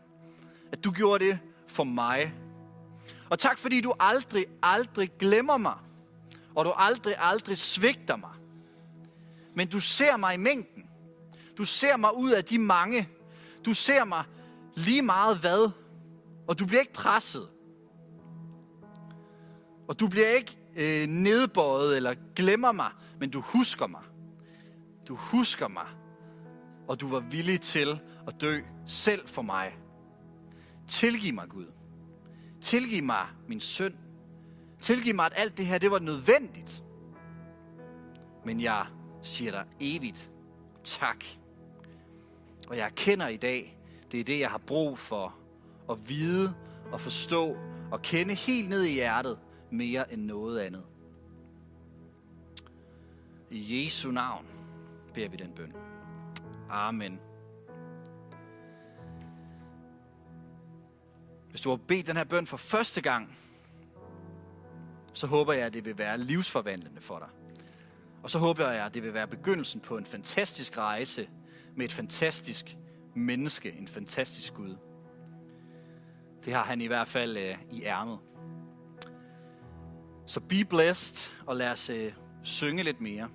At 0.72 0.84
du 0.84 0.92
gjorde 0.92 1.24
det 1.24 1.38
for 1.66 1.84
mig. 1.84 2.34
Og 3.30 3.38
tak 3.38 3.58
fordi 3.58 3.80
du 3.80 3.94
aldrig, 4.00 4.46
aldrig 4.62 5.10
glemmer 5.18 5.56
mig. 5.56 5.78
Og 6.54 6.64
du 6.64 6.72
aldrig, 6.76 7.14
aldrig 7.18 7.58
svigter 7.58 8.16
mig. 8.16 8.30
Men 9.54 9.68
du 9.68 9.80
ser 9.80 10.16
mig 10.16 10.34
i 10.34 10.36
mængden. 10.36 10.90
Du 11.58 11.64
ser 11.64 11.96
mig 11.96 12.16
ud 12.16 12.30
af 12.30 12.44
de 12.44 12.58
mange. 12.58 13.08
Du 13.64 13.74
ser 13.74 14.04
mig 14.04 14.24
lige 14.74 15.02
meget 15.02 15.38
hvad. 15.38 15.70
Og 16.46 16.58
du 16.58 16.66
bliver 16.66 16.80
ikke 16.80 16.92
presset. 16.92 17.48
Og 19.88 20.00
du 20.00 20.08
bliver 20.08 20.28
ikke 20.28 20.58
øh, 20.76 21.06
nedbøjet 21.06 21.96
eller 21.96 22.14
glemmer 22.36 22.72
mig, 22.72 22.90
men 23.20 23.30
du 23.30 23.40
husker 23.40 23.86
mig. 23.86 24.02
Du 25.08 25.14
husker 25.14 25.68
mig. 25.68 25.86
Og 26.88 27.00
du 27.00 27.08
var 27.08 27.20
villig 27.20 27.60
til 27.60 28.00
at 28.26 28.40
dø 28.40 28.60
selv 28.86 29.28
for 29.28 29.42
mig. 29.42 29.78
Tilgiv 30.88 31.34
mig, 31.34 31.48
Gud. 31.48 31.66
Tilgiv 32.60 33.02
mig 33.02 33.26
min 33.48 33.60
synd. 33.60 33.94
Tilgiv 34.80 35.14
mig, 35.14 35.26
at 35.26 35.32
alt 35.36 35.58
det 35.58 35.66
her, 35.66 35.78
det 35.78 35.90
var 35.90 35.98
nødvendigt. 35.98 36.84
Men 38.44 38.60
jeg 38.60 38.86
siger 39.22 39.50
dig 39.50 39.64
evigt 39.80 40.30
tak. 40.84 41.24
Og 42.68 42.76
jeg 42.76 42.84
erkender 42.84 43.28
i 43.28 43.36
dag, 43.36 43.78
det 44.12 44.20
er 44.20 44.24
det, 44.24 44.40
jeg 44.40 44.50
har 44.50 44.58
brug 44.58 44.98
for 44.98 45.34
at 45.90 46.08
vide 46.08 46.54
og 46.92 47.00
forstå 47.00 47.56
og 47.90 48.02
kende 48.02 48.34
helt 48.34 48.68
ned 48.68 48.82
i 48.82 48.92
hjertet 48.92 49.38
mere 49.70 50.12
end 50.12 50.22
noget 50.22 50.60
andet. 50.60 50.84
I 53.50 53.84
Jesu 53.84 54.10
navn 54.10 54.46
beder 55.14 55.28
vi 55.28 55.36
den 55.36 55.52
bøn. 55.52 55.87
Amen. 56.70 57.20
Hvis 61.50 61.60
du 61.60 61.70
har 61.70 61.76
bedt 61.76 62.06
den 62.06 62.16
her 62.16 62.24
bøn 62.24 62.46
for 62.46 62.56
første 62.56 63.00
gang, 63.00 63.36
så 65.12 65.26
håber 65.26 65.52
jeg, 65.52 65.66
at 65.66 65.74
det 65.74 65.84
vil 65.84 65.98
være 65.98 66.18
livsforvandlende 66.18 67.00
for 67.00 67.18
dig. 67.18 67.28
Og 68.22 68.30
så 68.30 68.38
håber 68.38 68.70
jeg, 68.70 68.86
at 68.86 68.94
det 68.94 69.02
vil 69.02 69.14
være 69.14 69.26
begyndelsen 69.26 69.80
på 69.80 69.96
en 69.96 70.06
fantastisk 70.06 70.78
rejse 70.78 71.28
med 71.76 71.84
et 71.84 71.92
fantastisk 71.92 72.76
menneske, 73.14 73.72
en 73.72 73.88
fantastisk 73.88 74.54
Gud. 74.54 74.76
Det 76.44 76.52
har 76.52 76.64
han 76.64 76.80
i 76.80 76.86
hvert 76.86 77.08
fald 77.08 77.36
øh, 77.36 77.56
i 77.70 77.82
ærmet. 77.82 78.18
Så 80.26 80.40
be 80.40 80.64
blessed, 80.64 81.32
og 81.46 81.56
lad 81.56 81.70
os 81.70 81.90
øh, 81.90 82.12
synge 82.42 82.82
lidt 82.82 83.00
mere. 83.00 83.28